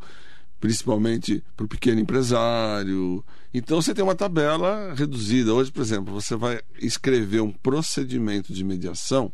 [0.59, 3.23] principalmente para o pequeno empresário.
[3.53, 5.53] Então você tem uma tabela reduzida.
[5.53, 9.31] Hoje, por exemplo, você vai escrever um procedimento de mediação,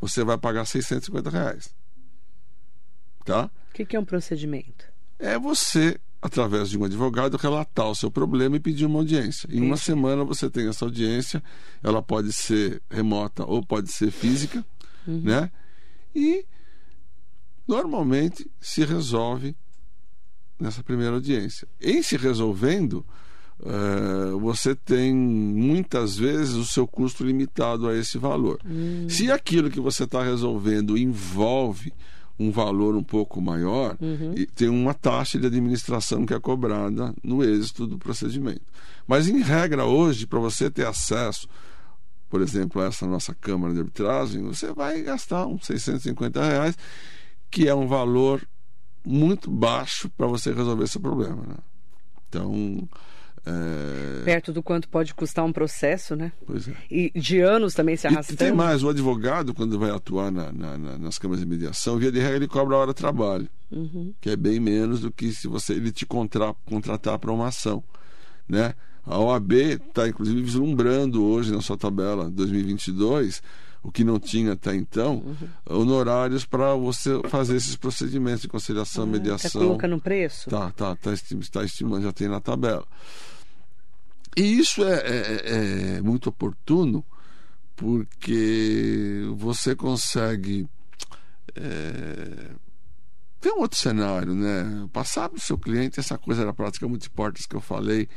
[0.00, 1.74] você vai pagar 650 reais.
[3.24, 3.50] Tá?
[3.70, 4.86] O que, que é um procedimento?
[5.18, 9.46] É você através de um advogado, relatar o seu problema e pedir uma audiência.
[9.52, 11.42] Em uma semana você tem essa audiência,
[11.82, 14.64] ela pode ser remota ou pode ser física,
[15.06, 15.20] uhum.
[15.20, 15.50] né?
[16.16, 16.46] E
[17.68, 19.54] normalmente se resolve
[20.58, 21.68] nessa primeira audiência.
[21.78, 23.04] Em se resolvendo,
[23.60, 28.58] uh, você tem muitas vezes o seu custo limitado a esse valor.
[28.64, 29.10] Uhum.
[29.10, 31.92] Se aquilo que você está resolvendo envolve
[32.38, 34.34] um valor um pouco maior uhum.
[34.36, 38.62] e tem uma taxa de administração que é cobrada no êxito do procedimento.
[39.06, 41.48] Mas, em regra, hoje, para você ter acesso,
[42.28, 46.76] por exemplo, a essa nossa Câmara de Arbitragem, você vai gastar uns 650 reais,
[47.50, 48.44] que é um valor
[49.06, 51.42] muito baixo para você resolver esse problema.
[51.46, 51.56] Né?
[52.28, 52.88] Então,
[53.46, 54.24] é...
[54.24, 56.32] Perto do quanto pode custar um processo, né?
[56.46, 56.72] Pois é.
[56.90, 58.34] E de anos também se arrastando.
[58.34, 61.98] E tem mais, o advogado, quando vai atuar na, na, na, nas câmaras de mediação,
[61.98, 64.14] via de regra, ele cobra a hora de trabalho, uhum.
[64.20, 67.84] que é bem menos do que se você ele te contra, contratar para uma ação,
[68.48, 68.74] né?
[69.06, 73.42] A OAB está, inclusive, vislumbrando hoje na sua tabela 2022
[73.82, 75.80] o que não tinha até então, uhum.
[75.80, 79.46] honorários para você fazer esses procedimentos de conciliação, ah, mediação.
[79.46, 80.48] Está colocando no preço?
[80.48, 82.82] Tá, tá, tá, está estimando, já tem na tabela.
[84.36, 87.04] E isso é, é, é muito oportuno
[87.76, 90.68] porque você consegue
[91.54, 92.50] é,
[93.40, 94.88] ter um outro cenário, né?
[94.92, 98.08] Passar para o seu cliente essa coisa da prática multiportas que eu falei.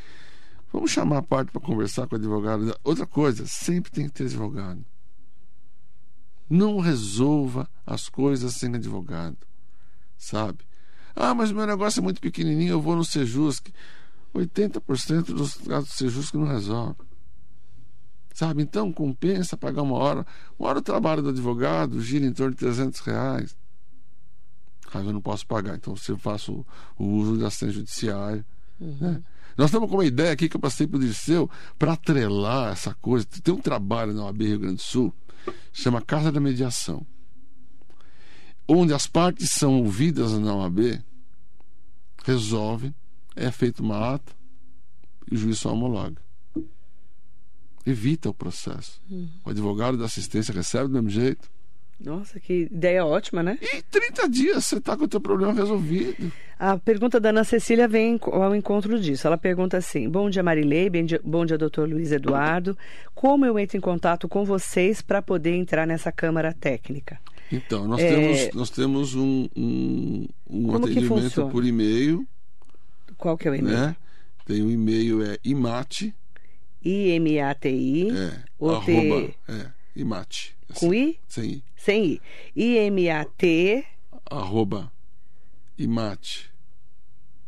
[0.72, 2.78] Vamos chamar a parte para conversar com o advogado.
[2.84, 4.86] Outra coisa, sempre tem que ter advogado.
[6.50, 9.38] Não resolva as coisas sem advogado,
[10.18, 10.66] sabe?
[11.16, 13.70] Ah, mas meu negócio é muito pequenininho, eu vou no Sejusc.
[14.34, 16.96] 80% dos casos sejus que não resolve.
[18.34, 18.62] Sabe?
[18.62, 20.26] Então compensa pagar uma hora.
[20.60, 23.58] Uma hora o trabalho do advogado gira em torno de 300 reais.
[24.94, 26.66] Ah, eu não posso pagar, então você faço
[26.98, 28.46] o uso da assistência judiciária.
[28.80, 28.98] Uhum.
[29.00, 29.24] Né?
[29.58, 32.94] Nós estamos com uma ideia aqui que eu passei para o Dirceu para atrelar essa
[32.94, 33.26] coisa.
[33.26, 35.14] Tem um trabalho na OAB Rio Grande do Sul,
[35.74, 37.06] chama Casa da Mediação,
[38.68, 41.02] onde as partes são ouvidas na OAB,
[42.24, 42.94] resolvem,
[43.38, 44.34] é feita uma ata
[45.32, 46.22] e o juiz só homologa.
[47.86, 49.02] Evita o processo.
[49.10, 49.30] Uhum.
[49.46, 51.50] O advogado da assistência recebe do mesmo jeito.
[52.00, 53.58] Nossa, que ideia ótima, né?
[53.62, 56.32] E em 30 dias você está com o teu problema resolvido.
[56.60, 59.26] A pergunta da Ana Cecília vem ao encontro disso.
[59.26, 60.92] Ela pergunta assim: Bom dia, Marilei.
[61.24, 62.78] Bom dia, doutor Luiz Eduardo.
[63.16, 67.20] Como eu entro em contato com vocês para poder entrar nessa Câmara Técnica?
[67.52, 68.10] Então, nós é...
[68.10, 72.28] temos, nós temos um, um, um atendimento por e-mail.
[73.18, 73.78] Qual que é o e-mail?
[73.78, 73.96] Né?
[74.46, 76.16] Tem o um e-mail, é imate.
[76.84, 78.10] I-M-A-T-I.
[78.12, 80.56] É, arroba, é, imate.
[80.76, 81.20] Com I?
[81.28, 81.64] Sem I.
[81.76, 82.22] Sem I.
[82.56, 83.86] I-M-A-T.
[84.30, 84.92] Arroba.
[85.78, 86.52] Imate.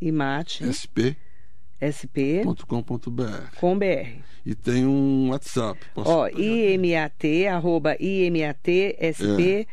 [0.01, 0.63] Imate.
[0.65, 1.15] SP.
[1.79, 2.43] SP.
[2.67, 3.55] .com.br.
[3.55, 4.21] Com BR.
[4.45, 5.79] E tem um WhatsApp.
[5.95, 9.67] Ó, imat, arroba imatsp.com.br.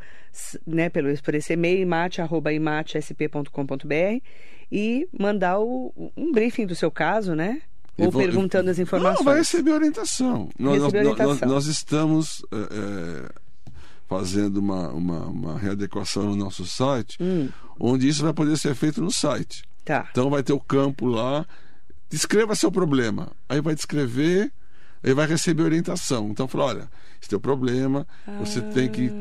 [0.66, 4.24] né, pelo por esse e-mail imate@imatesp.com.br
[4.72, 7.62] e mandar o, um briefing do seu caso, né?
[8.00, 9.20] Ou vou, perguntando as informações.
[9.20, 10.50] Não, vai receber orientação.
[10.58, 11.28] Nós, orientação.
[11.28, 13.30] nós, nós estamos é,
[14.08, 17.50] fazendo uma, uma, uma, readequação no nosso site, hum.
[17.80, 19.62] onde isso vai poder ser feito no site.
[19.86, 20.08] Tá.
[20.10, 21.46] Então vai ter o campo lá.
[22.10, 23.32] Descreva seu problema.
[23.48, 24.52] Aí vai descrever,
[25.04, 26.30] aí vai receber orientação.
[26.30, 28.40] Então fala, olha, esse teu problema, ah.
[28.40, 29.12] você tem que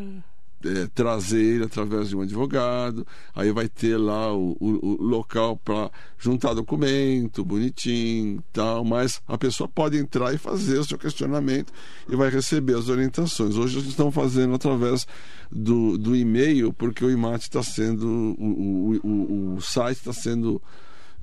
[0.64, 5.56] é, trazer ele através de um advogado, aí vai ter lá o, o, o local
[5.56, 11.72] para juntar documento, bonitinho tal, mas a pessoa pode entrar e fazer o seu questionamento
[12.08, 13.56] e vai receber as orientações.
[13.56, 15.06] Hoje eles estão fazendo através
[15.50, 20.60] do, do e-mail, porque o IMAT está sendo, o, o, o site está sendo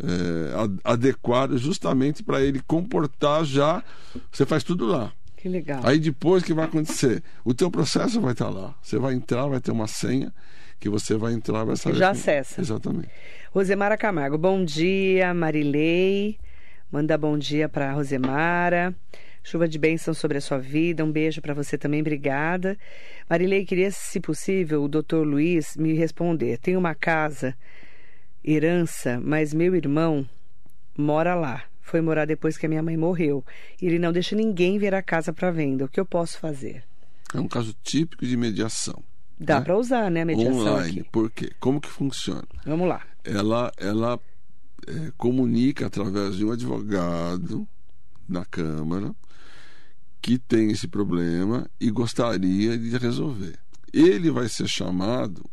[0.01, 3.83] é, adequado justamente para ele comportar já,
[4.31, 5.11] você faz tudo lá.
[5.37, 5.81] Que legal.
[5.83, 7.21] Aí depois o que vai acontecer?
[7.43, 8.73] O teu processo vai estar lá.
[8.81, 10.33] Você vai entrar, vai ter uma senha
[10.79, 11.97] que você vai entrar, vai saber.
[11.97, 12.61] Já acessa.
[12.61, 13.09] Exatamente.
[13.51, 16.37] Rosemara Camargo, bom dia, Marilei.
[16.91, 18.95] Manda bom dia para Rosemara.
[19.43, 21.03] Chuva de bênção sobre a sua vida.
[21.03, 22.77] Um beijo para você também, obrigada.
[23.29, 26.57] Marilei, queria, se possível, o doutor Luiz me responder.
[26.57, 27.53] Tem uma casa,
[28.43, 30.27] herança, mas meu irmão
[30.97, 33.43] mora lá foi morar depois que a minha mãe morreu.
[33.81, 35.85] Ele não deixa ninguém ver a casa para venda.
[35.85, 36.83] O que eu posso fazer?
[37.33, 39.03] É um caso típico de mediação.
[39.39, 39.65] Dá né?
[39.65, 41.01] para usar, né, a mediação Online.
[41.01, 41.09] aqui.
[41.11, 41.51] Por quê?
[41.59, 42.47] Como que funciona?
[42.65, 43.01] Vamos lá.
[43.23, 44.19] Ela, ela
[44.87, 47.67] é, comunica através de um advogado
[48.27, 49.13] na Câmara
[50.21, 53.59] que tem esse problema e gostaria de resolver.
[53.91, 55.43] Ele vai ser chamado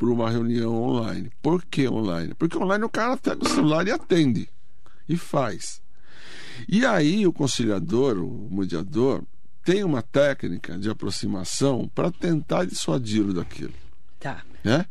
[0.00, 1.30] para uma reunião online.
[1.42, 2.32] Por que online?
[2.32, 4.48] Porque online o cara pega o celular e atende
[5.06, 5.82] e faz.
[6.66, 9.22] E aí o conciliador, o mediador,
[9.62, 13.74] tem uma técnica de aproximação para tentar dissuadi-lo daquilo.
[14.18, 14.42] Tá.
[14.64, 14.86] Né?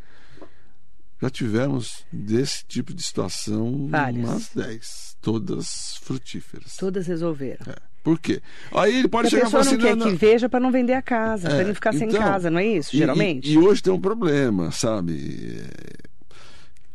[1.20, 4.30] Já tivemos desse tipo de situação Várias.
[4.30, 6.76] umas 10, todas frutíferas.
[6.76, 7.66] Todas resolveram.
[7.68, 7.76] É.
[8.04, 8.42] Por quê?
[8.74, 10.72] Aí ele pode Porque chegar a pessoa assim, não quer não, que veja para não
[10.72, 12.96] vender a casa, É, para não ficar sem então, casa, não é isso?
[12.96, 13.50] Geralmente.
[13.50, 15.58] E, e hoje tem um problema, sabe?
[15.60, 16.10] É,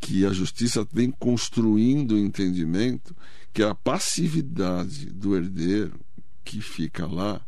[0.01, 3.15] Que a justiça vem construindo o entendimento
[3.53, 6.01] que a passividade do herdeiro
[6.45, 7.41] que fica lá,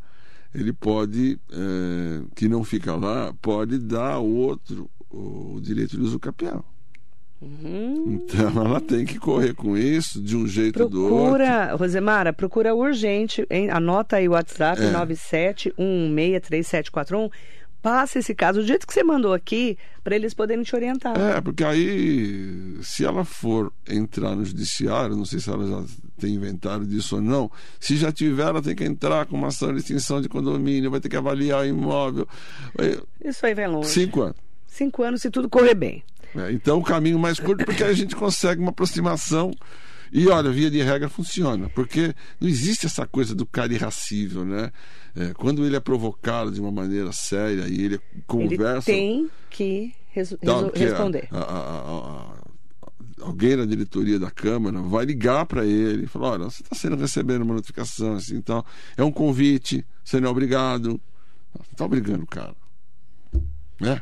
[0.54, 6.64] ele pode, é, que não fica lá, pode dar ao outro o direito de usucapião.
[7.40, 8.20] Uhum.
[8.24, 11.16] Então ela tem que correr com isso de um jeito ou do outro.
[11.22, 13.70] Procura, Rosemara, procura urgente, hein?
[13.70, 14.92] anota aí o WhatsApp É.
[14.92, 17.30] 97163741.
[17.82, 21.16] Passa esse caso do jeito que você mandou aqui, para eles poderem te orientar.
[21.16, 25.84] É, porque aí, se ela for entrar no judiciário, não sei se ela já
[26.18, 29.72] tem inventário disso ou não, se já tiver, ela tem que entrar com uma ação
[29.72, 32.26] de extinção de condomínio, vai ter que avaliar o imóvel.
[33.24, 33.88] Isso aí vai longe.
[33.90, 34.36] Cinco anos.
[34.66, 36.02] Cinco anos se tudo correr bem.
[36.38, 39.52] É, então, o caminho mais curto, porque a gente consegue uma aproximação.
[40.12, 44.70] E olha, via de regra funciona, porque não existe essa coisa do cara irracível, né?
[45.16, 48.90] É, quando ele é provocado de uma maneira séria e ele conversa.
[48.92, 51.28] Ele tem que reso- Tá, a- responder.
[51.32, 51.80] a- a-
[53.20, 56.76] a- alguém da diretoria da Câmara vai ligar para ele e falar: olha, você está
[56.76, 58.64] sendo recebendo uma notificação assim, então
[58.96, 61.00] é um convite, você não é obrigado.
[61.54, 62.54] Você está obrigando o cara,
[63.80, 64.00] né?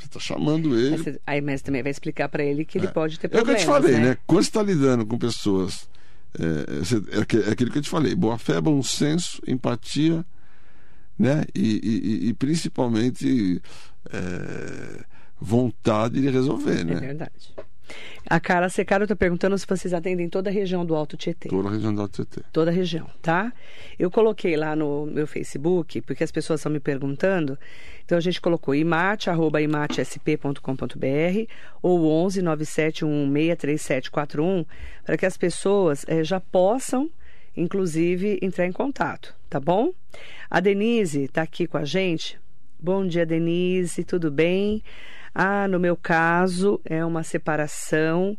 [0.00, 0.90] Você está chamando ele.
[0.90, 3.30] Mas, você- aí, mas também vai explicar para ele que ele pode ter É o
[3.30, 4.08] que eu problemas, te falei, né?
[4.10, 4.18] né?
[4.26, 5.88] Quando você está lidando com pessoas,
[6.38, 10.24] é, é aque- é aquilo que eu te falei: boa fé, bom senso, empatia,
[11.18, 11.44] né?
[11.54, 13.60] E, e- e- principalmente
[14.10, 15.04] é,
[15.40, 16.94] vontade de resolver, É né?
[16.94, 17.54] verdade.
[18.28, 21.48] A Cara Secaro está perguntando se vocês atendem toda a região do Alto Tietê.
[21.48, 22.42] Toda a região do TT.
[22.52, 23.52] Toda a região, tá?
[23.98, 27.58] Eu coloquei lá no meu Facebook, porque as pessoas estão me perguntando.
[28.04, 30.58] Então a gente colocou imate, arroba imatesp.com.br
[31.82, 34.64] ou 11 971 3741
[35.04, 37.10] para que as pessoas eh, já possam,
[37.56, 39.92] inclusive, entrar em contato, tá bom?
[40.50, 42.38] A Denise está aqui com a gente.
[42.78, 44.82] Bom dia, Denise, tudo bem?
[45.34, 48.36] Ah, no meu caso, é uma separação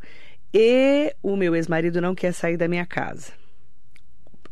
[0.54, 3.32] e o meu ex-marido não quer sair da minha casa.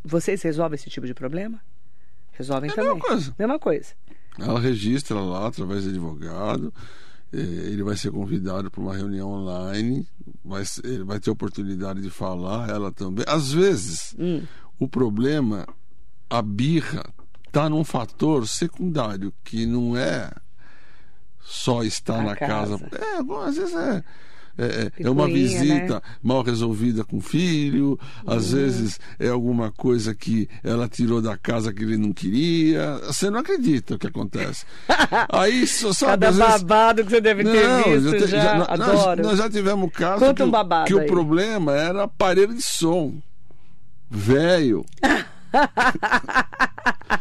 [0.04, 1.60] Vocês resolvem esse tipo de problema?
[2.34, 2.94] Resolvem É também.
[2.94, 3.36] mesma coisa.
[3.38, 3.94] Mesma coisa.
[4.40, 6.74] Ela registra lá através de advogado.
[7.34, 10.08] eh, Ele vai ser convidado para uma reunião online.
[10.44, 13.26] Vai, ele vai ter oportunidade de falar, ela também.
[13.28, 14.42] Às vezes, Hum.
[14.80, 15.68] o problema,
[16.30, 17.04] a birra,
[17.46, 20.32] está num fator secundário, que não é
[21.52, 22.78] só estar A na casa.
[22.78, 22.90] casa.
[23.18, 24.04] É, bom, às vezes é.
[24.62, 26.02] É, é- é uma visita né?
[26.22, 28.60] mal resolvida com o filho, às Uhum.
[28.60, 33.00] vezes é alguma coisa que ela tirou da casa que ele não queria.
[33.06, 34.66] Você não acredita o que acontece.
[35.32, 35.96] Aí, sabe,
[36.28, 38.56] Cada vezes, babado que você deve ter não, visto te- já.
[38.58, 39.24] nós- Adoro.
[39.24, 43.14] Nós, já tivemos casos Conta que, um babado que o problema era aparelho de som.
[44.12, 44.84] Velho.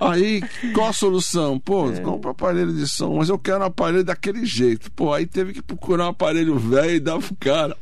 [0.00, 0.42] aí,
[0.74, 1.58] qual a solução?
[1.58, 2.00] Pô, É.
[2.00, 4.90] compra aparelho de som, mas eu quero um aparelho daquele jeito.
[4.92, 7.76] Pô, aí teve que procurar um aparelho velho e dar pro cara.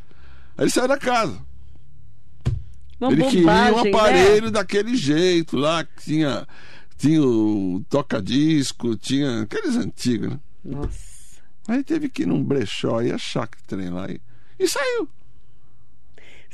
[0.56, 1.38] Aí ele saiu da casa.
[3.00, 3.90] Uma ele queria um né?
[3.90, 6.46] aparelho daquele jeito lá, que tinha,
[6.96, 10.40] tinha o toca-disco, tinha aqueles antigos, né?
[10.64, 11.08] Nossa.
[11.68, 14.20] Aí teve que ir num brechó e achar que trem lá e,
[14.58, 15.08] e saiu.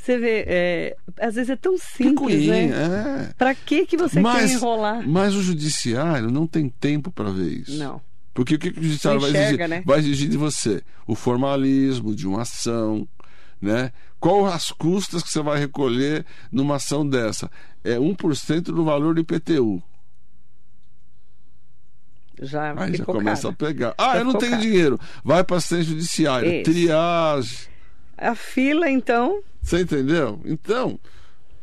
[0.05, 2.65] Você vê, é, às vezes é tão simples, né?
[2.67, 3.33] é.
[3.35, 5.07] Pra que, que você mas, quer enrolar?
[5.09, 7.75] mas o judiciário não tem tempo para ver isso.
[7.79, 7.99] Não.
[8.31, 9.45] Porque o que, que o judiciário Não vai exigir?
[9.55, 9.83] enxerga, né?
[9.83, 10.83] Vai exigir de você?
[11.07, 13.07] O formalismo de uma ação,
[13.59, 13.91] né?
[14.19, 17.49] Qual as custas que você vai recolher numa ação dessa?
[17.83, 19.81] É 1% do valor do IPTU.
[22.43, 23.53] Já Aí já começa caro.
[23.53, 23.95] a pegar.
[23.97, 24.61] Ah, Já eu não tenho caro.
[24.61, 24.99] dinheiro.
[25.23, 26.61] Vai para assistência judiciária.
[26.63, 27.57] Triagem.
[28.15, 29.41] A fila, então.
[29.65, 30.39] Você entendeu?
[30.45, 30.99] Então,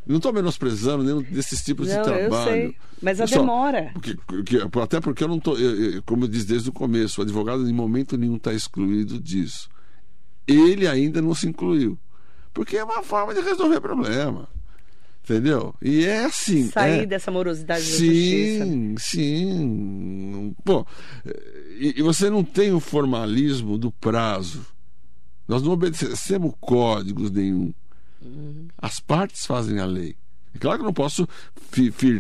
[0.05, 2.33] não estou menosprezando nenhum desses tipos não, de trabalho.
[2.35, 2.77] eu sei.
[3.01, 3.91] Mas a Só, demora.
[3.95, 5.57] porque- porque- até porque eu não estou.
[6.05, 9.69] Como eu disse desde o começo, o advogado em momento nenhum está excluído disso.
[10.47, 11.97] Ele ainda não se incluiu.
[12.53, 14.49] Porque é uma forma de resolver problema.
[15.25, 15.73] Entendeu?
[15.81, 16.69] E é assim.
[16.69, 18.65] Sair é, dessa morosidade da justiça.
[18.65, 20.55] Sim, sim.
[20.65, 20.85] Pô,
[21.79, 24.67] e, e você não tem o formalismo do prazo.
[25.47, 27.73] Nós não obedecemos códigos nenhum.
[28.23, 28.69] Uhum.
[28.79, 30.17] As partes fazem a lei.
[30.55, 31.27] É claro que eu não posso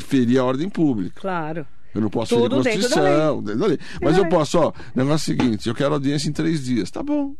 [0.00, 1.20] ferir a ordem pública.
[1.20, 1.66] Claro.
[1.94, 3.42] Eu não posso Tudo ferir a dentro da Constituição.
[3.42, 3.78] dentro da lei.
[4.00, 4.30] Mas eu lei.
[4.30, 6.90] posso, ó, negócio é o seguinte, eu quero audiência em três dias.
[6.90, 7.36] Tá bom.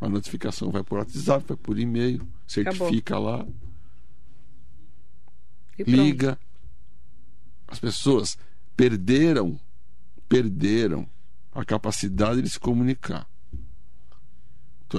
[0.00, 3.46] A notificação vai por WhatsApp, vai por e-mail, certifica lá.
[5.78, 5.96] E pronto.
[5.96, 6.38] liga.
[7.66, 8.36] As pessoas
[8.76, 9.58] perderam,
[10.28, 11.08] perderam
[11.52, 13.26] a capacidade de se comunicar.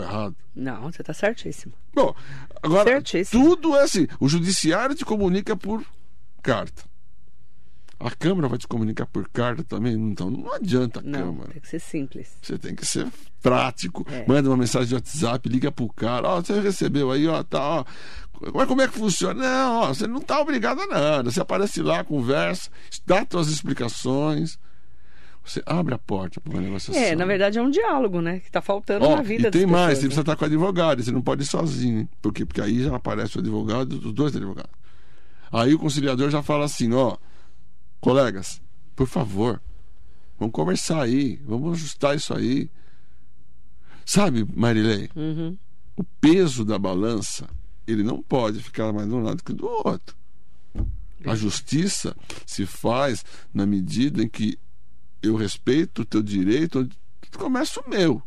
[0.01, 0.36] Errado?
[0.55, 1.73] Não, você está certíssimo.
[1.93, 2.13] Bom,
[2.62, 3.43] agora Certíssimo.
[3.55, 4.08] tudo é assim.
[4.19, 5.84] O judiciário te comunica por
[6.41, 6.84] carta.
[7.97, 9.93] A Câmara vai te comunicar por carta também?
[9.93, 11.51] Então não adianta a Não, Câmara.
[11.53, 12.38] tem que ser simples.
[12.41, 13.08] Você tem que ser
[13.41, 14.05] prático.
[14.12, 14.25] É.
[14.27, 16.27] Manda uma mensagem de WhatsApp, liga pro cara.
[16.27, 17.86] Ó, você recebeu aí, ó, tá, ó.
[18.53, 19.41] Mas como é que funciona?
[19.41, 21.31] Não, ó, você não tá obrigado a nada.
[21.31, 22.69] Você aparece lá, conversa,
[23.05, 24.60] dá suas explicações.
[25.45, 26.99] Você abre a porta para uma negociação.
[27.01, 28.39] É, na verdade é um diálogo, né?
[28.39, 30.21] Que está faltando Ó, na vida e tem mais, pessoas, você precisa né?
[30.23, 32.10] estar com advogado, você não pode ir sozinho.
[32.21, 32.46] Por quê?
[32.46, 34.71] Porque aí já aparece o advogado, os dois advogados.
[35.52, 37.15] Aí o conciliador já fala assim, ó,
[38.02, 38.60] colegas,
[38.96, 39.62] por favor,
[40.39, 42.69] vamos conversar aí, vamos ajustar isso aí.
[44.04, 45.56] Sabe, Marilei, Uhum.
[45.96, 47.48] o peso da balança,
[47.87, 50.15] ele não pode ficar mais de um lado que do outro.
[51.25, 52.15] A justiça
[52.46, 53.23] se faz
[53.54, 54.58] na medida em que
[55.26, 56.88] eu respeito o teu direito,
[57.38, 58.21] começa o meu.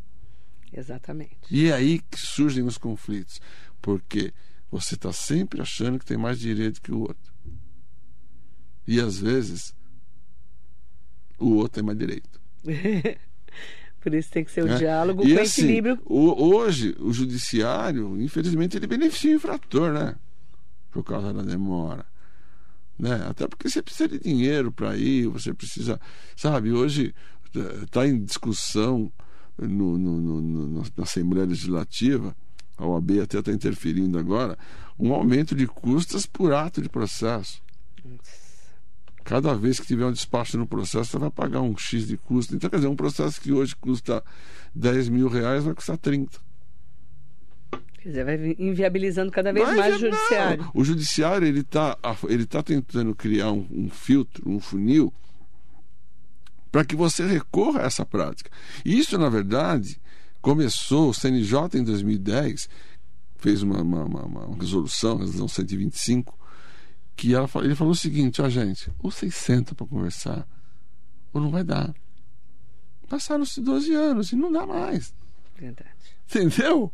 [0.72, 1.36] Exatamente.
[1.50, 3.40] E é aí que surgem os conflitos.
[3.80, 4.32] Porque
[4.70, 7.32] você está sempre achando que tem mais direito que o outro.
[8.86, 9.74] E às vezes
[11.38, 12.40] o outro tem mais direito.
[14.00, 14.76] Por isso tem que ser o É.
[14.76, 15.98] diálogo E com assim, equilíbrio.
[16.04, 20.14] o- hoje, o judiciário, infelizmente, ele beneficia o infrator, né?
[20.90, 22.06] Por causa da demora.
[22.98, 23.14] Né?
[23.28, 26.00] Até porque você precisa de dinheiro para ir, você precisa.
[26.36, 27.14] Sabe, hoje
[27.82, 29.10] está em discussão
[29.56, 32.36] no, no- no- no- na Assembleia Legislativa,
[32.76, 34.58] a OAB até está interferindo agora,
[34.98, 37.62] um aumento de custas por ato de processo.
[39.24, 42.56] Cada vez que tiver um despacho no processo, você vai pagar um X de custo.
[42.56, 44.24] Então, quer dizer, um processo que hoje custa
[44.74, 46.38] 10 mil reais vai custar 30.
[47.98, 50.62] Quer dizer, vai inviabilizando cada vez Mas mais é- o judiciário.
[50.62, 50.70] não.
[50.74, 51.96] O judiciário ele está
[52.28, 55.12] ele tá tentando criar um, um filtro, um funil,
[56.70, 58.50] para que você recorra a essa prática.
[58.84, 60.00] E isso, na verdade,
[60.40, 62.68] começou, o CNJ em 2010
[63.36, 66.38] fez uma, uma, uma- uma resolução, resolução 125,
[67.16, 70.46] que ela, ele falou o seguinte, ó gente, ou vocês sentam para conversar,
[71.32, 71.92] ou não vai dar.
[73.08, 75.12] Passaram-se 12 anos e não dá mais.
[75.56, 75.90] Verdade.
[76.26, 76.92] Entendeu?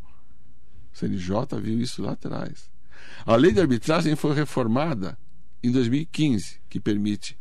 [0.95, 2.71] O CNJ viu isso lá atrás.
[3.27, 5.19] A lei de arbitragem foi reformada
[5.63, 7.37] em 2015, que permite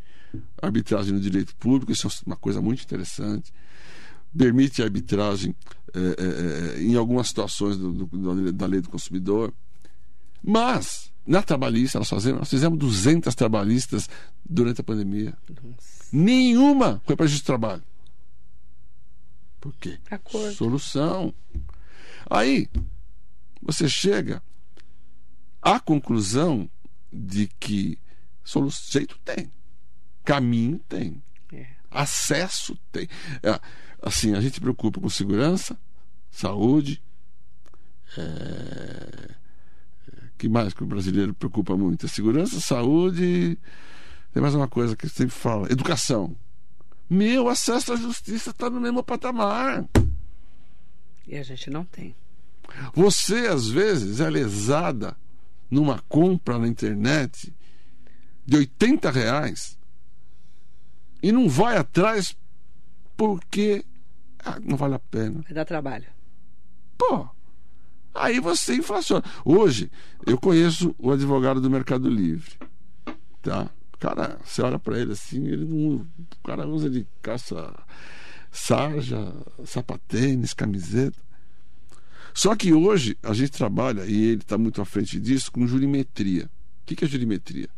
[0.61, 3.53] arbitragem no direito público, isso é uma coisa muito interessante.
[4.35, 5.55] Permite arbitragem
[5.93, 9.53] eh, eh, eh, em algumas situações do- do- da lei do consumidor.
[10.43, 14.09] Mas, na trabalhista, nós fazemos, nós fizemos 200 trabalhistas
[14.43, 15.37] durante a pandemia.
[16.11, 17.83] Nenhuma foi para justiça do trabalho.
[19.61, 19.99] Por quê?
[20.09, 20.53] Acordo.
[20.53, 21.33] Solução.
[22.29, 22.67] Aí,
[23.65, 24.41] você chega
[25.61, 26.69] à conclusão
[27.11, 27.97] de que
[28.91, 29.51] jeito tem,
[30.23, 31.67] caminho tem, É.
[31.89, 33.07] acesso tem.
[33.41, 33.59] É,
[34.01, 35.77] assim, a gente se preocupa com segurança,
[36.29, 37.01] saúde.
[38.17, 39.31] É...
[40.37, 42.05] que mais que o brasileiro preocupa muito?
[42.05, 43.57] É segurança, saúde.
[44.33, 46.35] Tem mais uma coisa que sempre fala: educação.
[47.09, 49.87] Meu acesso à justiça está no mesmo patamar.
[51.27, 52.15] E a gente não tem.
[52.93, 55.15] Você, às vezes, é lesada
[55.69, 57.53] numa compra na internet
[58.45, 59.77] de 80 reais
[61.21, 62.37] e não vai atrás
[63.15, 63.85] porque
[64.39, 65.41] ah, não vale a pena.
[65.41, 66.05] Vai dar trabalho.
[66.97, 67.27] Pô,
[68.13, 69.23] aí você inflaciona.
[69.45, 69.89] Hoje,
[70.25, 72.51] eu conheço o advogado do Mercado Livre.
[73.41, 73.69] Tá?
[73.93, 75.95] O cara, você olha pra ele assim, ele não.
[75.97, 76.07] O
[76.43, 77.73] cara usa de calça
[78.51, 79.33] sarja,
[79.65, 81.17] sapatênis, camiseta.
[82.33, 86.49] Só que hoje a gente trabalha, e ele está muito à frente disso, com jurimetria.
[86.81, 87.69] O que é jurimetria?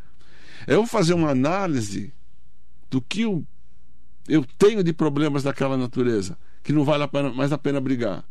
[0.65, 2.13] É eu fazer uma análise
[2.89, 3.45] do que eu,
[4.27, 8.23] eu tenho de problemas daquela natureza, que não vale a pena, mais a pena brigar.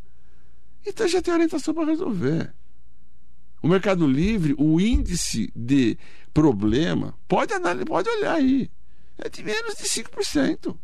[0.87, 2.53] Então já tem orientação para resolver.
[3.62, 5.97] O Mercado Livre, o índice de
[6.33, 8.70] problema, pode, analisar, pode olhar aí,
[9.18, 10.77] é de menos de 5%.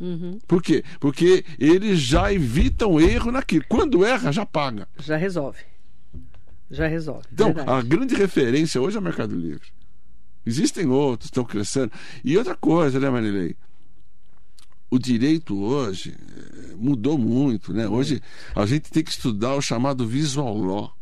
[0.00, 0.38] Uhum.
[0.46, 0.84] Por quê?
[0.98, 3.64] Porque eles já evitam erro naquilo.
[3.68, 4.88] Quando erra, já paga.
[4.98, 5.60] Já resolve.
[6.70, 7.26] Já resolve.
[7.32, 7.70] Então, Verdade.
[7.70, 9.68] a grande referência hoje é o Mercado Livre.
[10.44, 11.92] Existem outros, estão crescendo.
[12.22, 13.56] E outra coisa, né, Marilei?
[14.90, 17.88] O direito hoje eh, mudou muito, né?
[17.88, 18.22] Hoje
[18.54, 20.94] a gente tem que estudar o chamado visual law.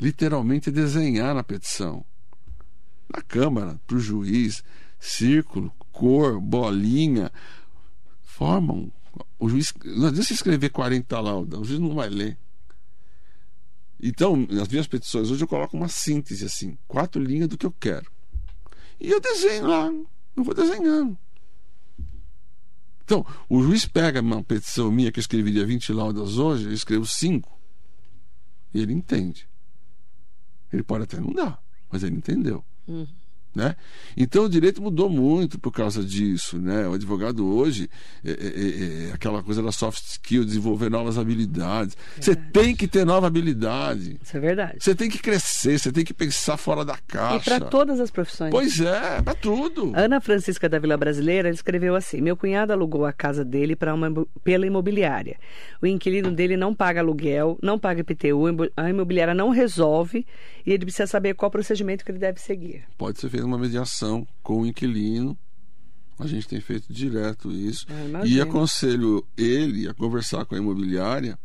[0.00, 2.04] Literalmente desenhar na petição.
[3.14, 4.62] Na Câmara, para o juiz,
[4.98, 7.30] círculo, cor, bolinha,
[8.40, 8.90] formam.
[9.38, 9.74] O juiz.
[9.84, 12.38] Não adianta escrever 40 laudas, o juiz não vai ler.
[14.02, 17.72] Então, nas minhas petições, hoje eu coloco uma síntese assim, quatro linhas do que eu
[17.72, 18.10] quero.
[18.98, 19.92] E eu desenho lá,
[20.34, 21.18] eu vou desenhando.
[23.04, 27.04] Então, o juiz pega uma petição minha que eu escreveria 20 laudas hoje, eu escrevo
[27.04, 27.60] 5.
[28.72, 29.46] E ele entende.
[30.72, 32.64] Ele pode até não dar, mas ele entendeu.
[32.88, 33.06] Uhum.
[33.52, 33.74] Né?
[34.16, 36.56] Então o direito mudou muito por causa disso.
[36.56, 36.86] Né?
[36.86, 37.90] O advogado hoje
[38.24, 41.96] é, é- é- é aquela coisa da soft skill, desenvolver novas habilidades.
[42.20, 44.18] Você tem que ter nova habilidade.
[44.22, 44.76] Isso é verdade.
[44.78, 47.58] Você tem que crescer, você tem que pensar fora da E caixa.
[47.58, 48.52] para todas as profissões.
[48.52, 49.92] Pois é, para tudo.
[49.96, 54.08] Ana Francisca da Vila Brasileira escreveu assim: Meu cunhado alugou a casa dele para uma,
[54.44, 55.36] pela imobiliária.
[55.82, 58.44] O inquilino dele não paga aluguel, não paga IPTU,
[58.76, 60.24] a imobiliária não resolve
[60.64, 62.84] e ele precisa saber qual procedimento que ele deve seguir.
[62.96, 65.36] Pode ser feita uma mediação com o inquilino.
[66.18, 67.86] A gente tem feito direto isso.
[67.88, 71.38] Ah, e aconselho ele a conversar com a imobiliária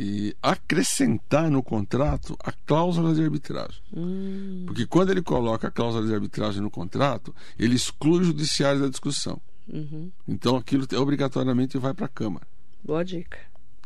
[0.00, 3.82] e acrescentar no contrato a cláusula de arbitragem.
[3.94, 8.80] Hum, Porque quando ele coloca a cláusula de arbitragem no contrato, ele exclui o judiciário
[8.80, 9.40] da discussão.
[9.70, 10.10] uhum.
[10.26, 12.46] Então aquilo obrigatoriamente vai para a Câmara.
[12.82, 13.38] Boa dica.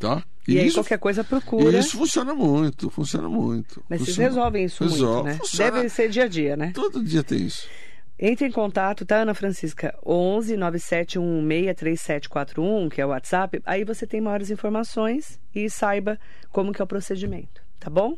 [0.02, 0.22] Tá?
[0.48, 1.78] E, aí isso, qualquer coisa procura.
[1.78, 3.82] isso funciona muito, funciona muito.
[3.88, 5.34] Mas vocês Funciona- resolvem isso Resolve, muito, né?
[5.38, 5.70] funciona.
[5.70, 6.72] Deve ser dia a dia, né?
[6.74, 7.68] Todo dia tem isso.
[8.18, 9.96] Entre em contato, tá, Ana Francisca?
[10.04, 13.60] 11 9716 3741, que é o WhatsApp.
[13.64, 16.18] Aí você tem maiores informações e saiba
[16.50, 18.16] como que é o procedimento, tá bom?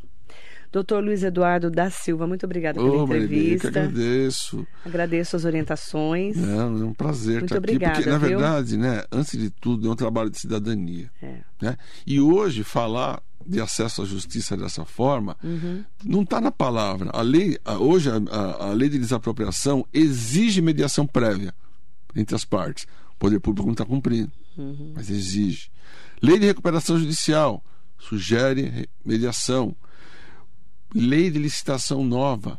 [0.75, 3.71] Doutor Luiz Eduardo da Silva, muito obrigada pela entrevista.
[3.71, 4.67] Que agradeço.
[4.85, 6.37] Agradeço as orientações.
[6.37, 8.29] É, é um prazer Muito estar obrigada, aqui, porque na viu?
[8.41, 11.09] verdade, né, antes de tudo, é um trabalho de cidadania.
[11.23, 11.37] É.
[11.63, 11.77] Né?
[12.05, 15.85] E hoje falar de acesso à justiça dessa forma Uhum.
[16.05, 17.11] não está na palavra.
[17.13, 21.55] A lei, a- hoje a, a- a lei de desapropriação exige mediação prévia
[22.17, 22.85] entre as partes.
[23.13, 24.93] O poder público não está cumprindo, Uhum.
[24.97, 25.71] mas exige.
[26.21, 27.63] Lei de recuperação judicial
[27.97, 29.77] sugere re- mediação.
[30.95, 32.57] Lei de licitação nova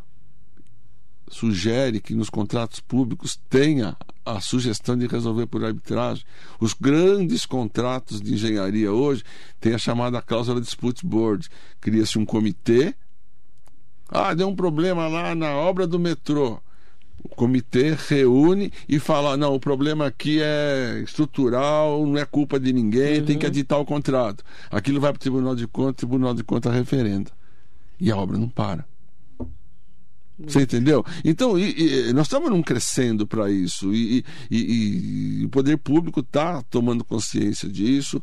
[1.29, 6.25] sugere que nos contratos públicos tenha a sugestão de resolver por arbitragem.
[6.59, 9.23] Os grandes contratos de engenharia hoje
[9.61, 11.47] têm a chamada cláusula dispute board.
[11.79, 12.93] Cria-se um comitê.
[14.09, 16.59] Ah, deu um problema lá na obra do metrô.
[17.23, 22.73] O comitê reúne e fala: não, o problema aqui é estrutural, não é culpa de
[22.73, 24.43] ninguém, tem que editar o contrato.
[24.69, 27.31] Aquilo vai para o Tribunal de Contas, o Tribunal de Contas referenda.
[27.99, 28.85] E a obra não para.
[30.37, 31.03] Você entendeu?
[31.23, 33.93] Então, e- e nós estamos num crescendo para isso.
[33.93, 38.21] E, e- o poder público está tomando consciência disso.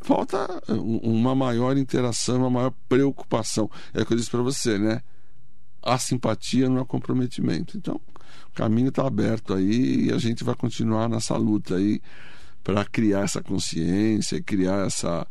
[0.00, 3.70] Falta um- uma maior interação, uma maior preocupação.
[3.92, 5.02] É o que eu disse para você, né?
[5.82, 7.76] A simpatia não é comprometimento.
[7.76, 8.00] Então,
[8.50, 12.00] o caminho está aberto aí e a gente vai continuar nessa luta aí
[12.64, 15.26] para criar essa consciência criar essa,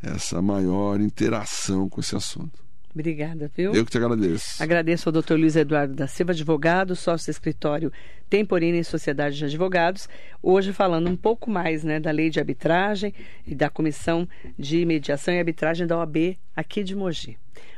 [0.00, 2.63] essa maior interação com esse assunto.
[2.94, 3.74] Obrigada, viu?
[3.74, 4.62] Eu que te agradeço.
[4.62, 5.34] Agradeço ao Dr.
[5.34, 7.92] Luiz Eduardo da Silva, advogado, sócio do escritório
[8.30, 10.08] Temporina e Sociedade de Advogados,
[10.40, 13.12] hoje falando um pouco mais né, da lei de arbitragem
[13.44, 17.36] e da Comissão de Mediação e Arbitragem da OAB aqui de Mogi.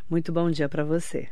[0.09, 1.29] Muito bom dia para você.